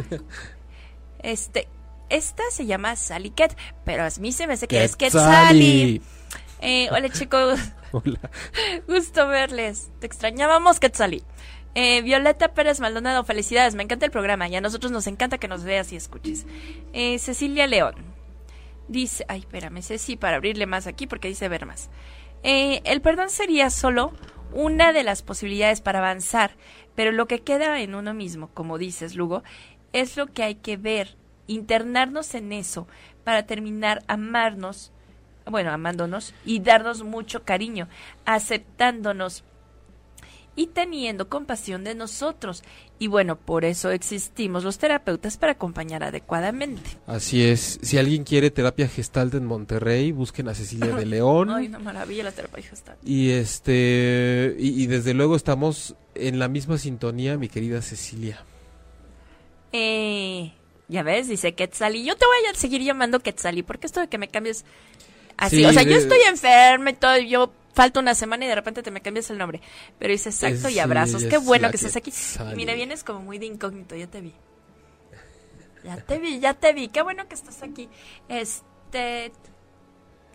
[1.21, 1.69] Este,
[2.11, 3.57] esta se llama Sally Cat,
[3.87, 6.03] pero a mí se me hace que es Quetzali.
[6.61, 7.59] Eh, hola chicos,
[7.95, 8.19] Hola.
[8.89, 9.91] Gusto verles.
[10.01, 11.23] Te extrañábamos, Quetzali.
[11.77, 13.77] Eh, Violeta Pérez Maldonado, felicidades.
[13.77, 16.45] Me encanta el programa y a nosotros nos encanta que nos veas y escuches.
[16.93, 17.95] Eh, Cecilia León.
[18.89, 21.91] Dice, ay, espérame, Ceci, para abrirle más aquí porque dice ver más.
[22.43, 24.13] Eh, el perdón sería solo
[24.53, 26.57] una de las posibilidades para avanzar,
[26.95, 29.43] pero lo que queda en uno mismo, como dices, Lugo,
[29.93, 31.17] es lo que hay que ver,
[31.47, 32.87] internarnos en eso
[33.25, 34.93] para terminar amarnos
[35.51, 37.89] bueno, amándonos y darnos mucho cariño,
[38.25, 39.45] aceptándonos
[40.57, 42.63] y teniendo compasión de nosotros.
[42.99, 46.83] Y bueno, por eso existimos los terapeutas para acompañar adecuadamente.
[47.07, 47.79] Así es.
[47.83, 51.51] Si alguien quiere terapia gestalt en Monterrey, busquen a Cecilia de León.
[51.51, 52.97] Ay, una maravilla la terapia gestal.
[53.05, 58.45] Y este y, y desde luego estamos en la misma sintonía, mi querida Cecilia.
[59.73, 60.53] Eh,
[60.89, 62.05] ya ves, dice Quetzali.
[62.05, 64.65] Yo te voy a seguir llamando Quetzali porque esto de que me cambies
[65.37, 68.55] así, Sí, o sea, yo estoy enferma y todo, yo falta una semana y de
[68.55, 69.61] repente te me cambias el nombre.
[69.99, 71.23] Pero dice exacto Es- y abrazos.
[71.23, 72.13] sí, Qué es bueno que estás aquí.
[72.57, 74.33] Mira, vienes como muy de incógnito, ya te vi.
[75.85, 76.89] Ya te vi, ya te vi.
[76.89, 77.91] Qué bueno que estás aquí.
[78.29, 79.33] Este,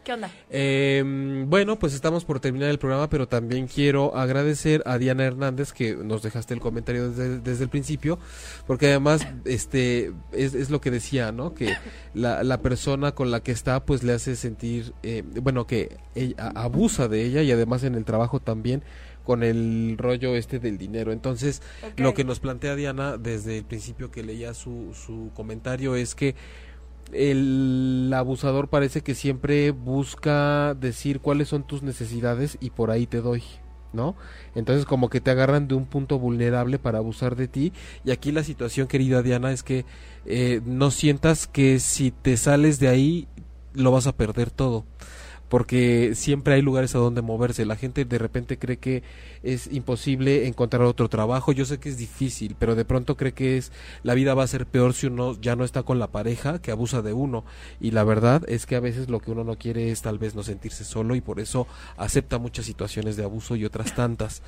[0.04, 0.32] ¿qué onda?
[0.50, 1.04] Eh,
[1.48, 5.96] bueno, pues estamos por terminar el programa, pero también quiero agradecer a Diana Hernández que
[5.96, 8.20] nos dejaste el comentario desde, desde el principio,
[8.68, 11.54] porque además este es, es lo que decía, ¿no?
[11.54, 11.76] Que
[12.14, 16.52] la, la persona con la que está pues le hace sentir, eh, bueno, que ella
[16.56, 18.84] abusa de ella y además en el trabajo también
[19.30, 21.12] con el rollo este del dinero.
[21.12, 21.62] Entonces,
[21.98, 26.34] lo que nos plantea Diana desde el principio que leía su, su comentario es que
[27.14, 33.22] el abusador parece que siempre busca decir cuáles son tus necesidades y por ahí te
[33.22, 33.44] doy,
[33.94, 34.16] ¿no?
[34.56, 38.32] Entonces como que te agarran de un punto vulnerable para abusar de ti y aquí
[38.32, 39.86] la situación, querida Diana, es que
[40.26, 43.28] eh, no sientas que si te sales de ahí
[43.74, 44.86] lo vas a perder todo
[45.50, 47.66] porque siempre hay lugares a donde moverse.
[47.66, 49.04] La gente de repente cree que
[49.44, 51.52] es imposible encontrar otro trabajo.
[51.52, 53.72] Yo sé que es difícil, pero de pronto cree que es
[54.04, 56.72] la vida va a ser peor si uno ya no está con la pareja que
[56.72, 57.44] abusa de uno.
[57.82, 60.36] Y la verdad es que a veces lo que uno no quiere es tal vez
[60.36, 64.44] no sentirse solo y por eso acepta muchas situaciones de abuso y otras tantas.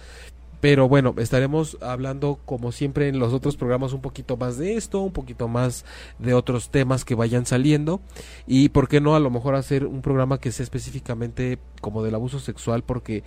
[0.62, 5.02] Pero bueno, estaremos hablando como siempre en los otros programas un poquito más de esto,
[5.02, 5.86] un poquito más
[6.20, 8.00] de otros temas que vayan saliendo.
[8.46, 12.14] Y por qué no a lo mejor hacer un programa que sea específicamente como del
[12.14, 13.24] abuso sexual porque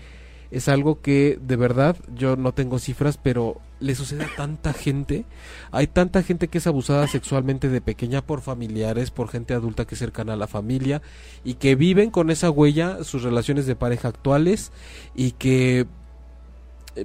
[0.52, 5.24] es algo que de verdad yo no tengo cifras pero le sucede a tanta gente.
[5.72, 9.96] Hay tanta gente que es abusada sexualmente de pequeña por familiares por gente adulta que
[9.96, 11.02] es cercana a la familia
[11.42, 14.70] y que viven con esa huella sus relaciones de pareja actuales
[15.16, 15.88] y que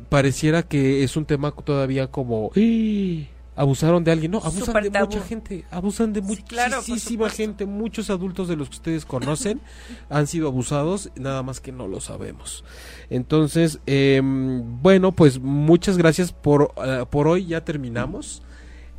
[0.09, 3.25] pareciera que es un tema todavía como "¡Ah!
[3.55, 5.05] abusaron de alguien no abusan de tabú.
[5.07, 9.03] mucha gente abusan de Sí, claro, por muchísima gente muchos adultos de los que ustedes
[9.05, 9.59] conocen
[10.09, 12.63] han sido abusados nada más que no lo sabemos
[13.09, 18.41] entonces em, bueno pues muchas gracias por eh, por hoy ya terminamos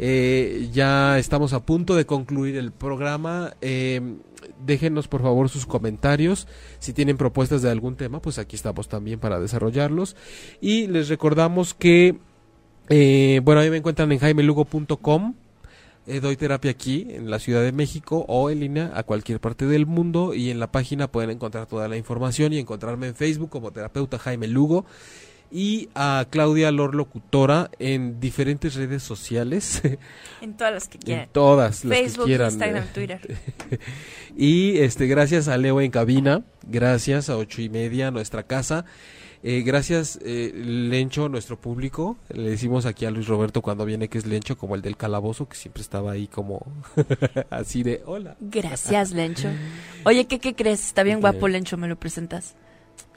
[0.03, 3.53] Eh, ya estamos a punto de concluir el programa.
[3.61, 4.17] Em,
[4.65, 6.47] déjenos por favor sus comentarios.
[6.79, 10.17] Si tienen propuestas de algún tema, pues aquí estamos también para desarrollarlos.
[10.61, 12.19] Y les recordamos que,
[12.89, 15.35] eh, bueno, ahí me encuentran en jaimelugo.com.
[16.07, 19.67] Eh, doy terapia aquí en la Ciudad de México o en línea a cualquier parte
[19.67, 23.51] del mundo y en la página pueden encontrar toda la información y encontrarme en Facebook
[23.51, 24.87] como terapeuta Jaime Lugo
[25.51, 29.83] y a Claudia Lor Locutora en diferentes redes sociales,
[30.41, 31.29] En todas las que en quieran.
[31.33, 32.51] todas las Facebook, que quieran.
[32.51, 32.91] Instagram, eh.
[32.95, 33.21] Twitter.
[34.37, 38.85] Y este, gracias a Leo en cabina, gracias a ocho y media, nuestra casa.
[39.43, 42.19] Eh, gracias, eh, Lencho, nuestro público.
[42.29, 45.49] Le decimos aquí a Luis Roberto cuando viene que es Lencho, como el del calabozo,
[45.49, 46.61] que siempre estaba ahí como
[47.51, 48.37] así de hola.
[48.41, 49.49] Gracias, Lencho.
[50.05, 50.87] Oye, ¿qué, qué crees?
[50.87, 51.49] Está bien ¿Qué guapo?
[51.49, 52.55] Lencho, ¿me lo presentas?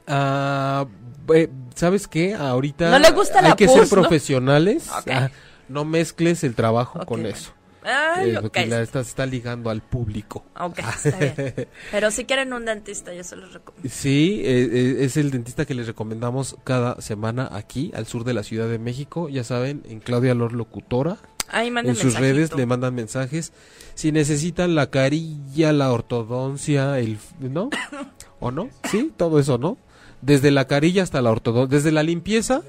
[0.08, 0.86] Ah,
[1.34, 2.36] eh, ¿Sabes qué?
[2.36, 3.90] Ahorita No le gusta hay la que pus, ser ¿no?
[3.90, 4.90] profesionales.
[4.90, 5.30] Ah,
[5.70, 7.36] no mezcles el trabajo con bueno.
[7.36, 7.54] eso.
[7.86, 10.46] Ay, Eh, la está, está ligando al público.
[10.56, 11.68] Está bien.
[11.92, 13.90] Pero si quieren un dentista, yo se los recomiendo.
[13.94, 18.34] Sí, eh, eh, es el dentista que les recomendamos cada semana aquí, al sur de
[18.34, 19.28] la Ciudad de México.
[19.30, 21.18] Ya saben, en Claudia Lor Locutora.
[21.50, 22.20] Ahí en sus mensajito.
[22.20, 23.52] redes le mandan mensajes.
[23.96, 27.18] Si necesitan la carilla, la ortodoncia, el...
[27.40, 27.70] ¿No?
[28.40, 28.70] ¿O no?
[28.90, 29.78] Sí, todo eso, ¿no?
[30.24, 32.62] Desde la carilla hasta la ortodoncia, desde la limpieza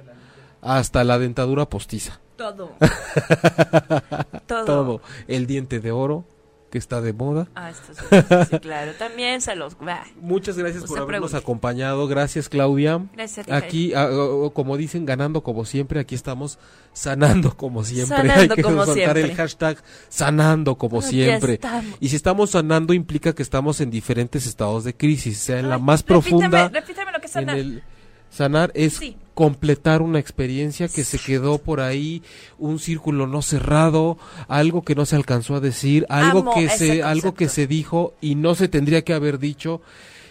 [0.61, 2.21] hasta la dentadura postiza.
[2.37, 2.73] Todo.
[4.47, 4.65] Todo.
[4.65, 5.01] Todo.
[5.29, 6.25] El diente de oro,
[6.71, 7.47] que está de moda.
[7.55, 8.93] Ah, esto sí, sí, sí, claro.
[8.99, 9.79] También se los...
[9.79, 10.03] bah.
[10.21, 11.37] Muchas gracias por habernos pregunte.
[11.37, 12.09] acompañado.
[12.09, 13.01] Gracias, Claudia.
[13.13, 14.09] Gracias a ti, Aquí, ah,
[14.53, 16.59] como dicen, ganando como siempre, aquí estamos
[16.93, 18.17] sanando como siempre.
[18.29, 19.35] Sanando Hay que como soltar el siempre.
[19.37, 19.79] hashtag
[20.09, 21.53] sanando como Aquí siempre.
[21.55, 21.95] estamos.
[22.01, 25.79] Y si estamos sanando implica que estamos en diferentes estados de crisis, sea en la
[25.79, 26.69] más repíteme, profunda.
[26.69, 27.59] Repíteme es en sanar.
[27.59, 27.83] el-
[28.31, 29.17] sanar es Sí.
[29.35, 32.23] completar una experiencia que se quedó por ahí,
[32.59, 34.19] un círculo no cerrado,
[34.49, 38.15] algo que no se alcanzó a decir, algo Amo que se algo que se dijo
[38.21, 39.81] y no se tendría que haber dicho.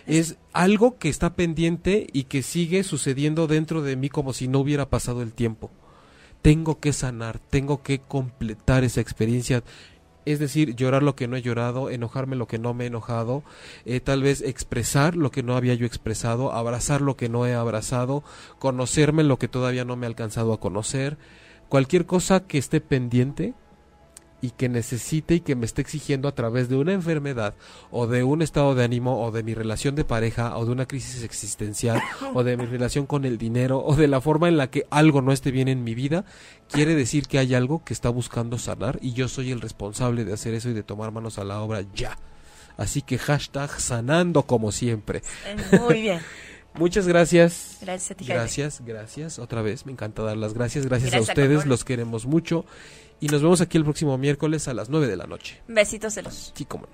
[0.05, 4.59] Es algo que está pendiente y que sigue sucediendo dentro de mí como si no
[4.59, 5.71] hubiera pasado el tiempo.
[6.41, 9.63] Tengo que sanar, tengo que completar esa experiencia.
[10.25, 13.43] Es decir, llorar lo que no he llorado, enojarme lo que no me he enojado,
[13.85, 17.53] eh, tal vez expresar lo que no había yo expresado, abrazar lo que no he
[17.53, 18.23] abrazado,
[18.59, 21.17] conocerme lo que todavía no me he alcanzado a conocer,
[21.69, 23.53] cualquier cosa que esté pendiente
[24.43, 27.55] y que necesite y que me esté exigiendo a través de una enfermedad
[27.91, 30.85] o de un estado de ánimo o de mi relación de pareja o de una
[30.85, 32.01] crisis existencial
[32.33, 35.21] o de mi relación con el dinero o de la forma en la que algo
[35.21, 36.25] no esté bien en mi vida,
[36.69, 40.33] quiere decir que hay algo que está buscando sanar y yo soy el responsable de
[40.33, 42.17] hacer eso y de tomar manos a la obra ya.
[42.75, 45.21] Así que hashtag sanando como siempre.
[45.79, 46.19] Muy bien.
[46.75, 47.77] Muchas gracias.
[47.81, 48.25] Gracias a ti.
[48.25, 49.39] Gracias, gracias.
[49.39, 50.85] Otra vez, me encanta dar las gracias.
[50.85, 52.65] Gracias, Gracias, a ustedes, los queremos mucho.
[53.23, 55.61] Y nos vemos aquí el próximo miércoles a las 9 de la noche.
[55.69, 56.51] Besitos celos.
[56.53, 56.93] Sí, como no.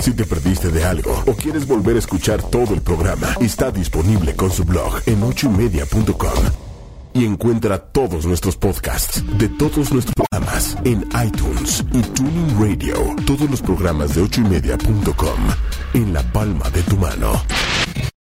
[0.00, 4.36] Si te perdiste de algo o quieres volver a escuchar todo el programa, está disponible
[4.36, 6.44] con su blog en ochoymedia.com.
[7.14, 12.94] Y encuentra todos nuestros podcasts de todos nuestros programas en iTunes y Tuning Radio.
[13.26, 15.40] Todos los programas de ochoymedia.com
[15.94, 17.32] en la palma de tu mano.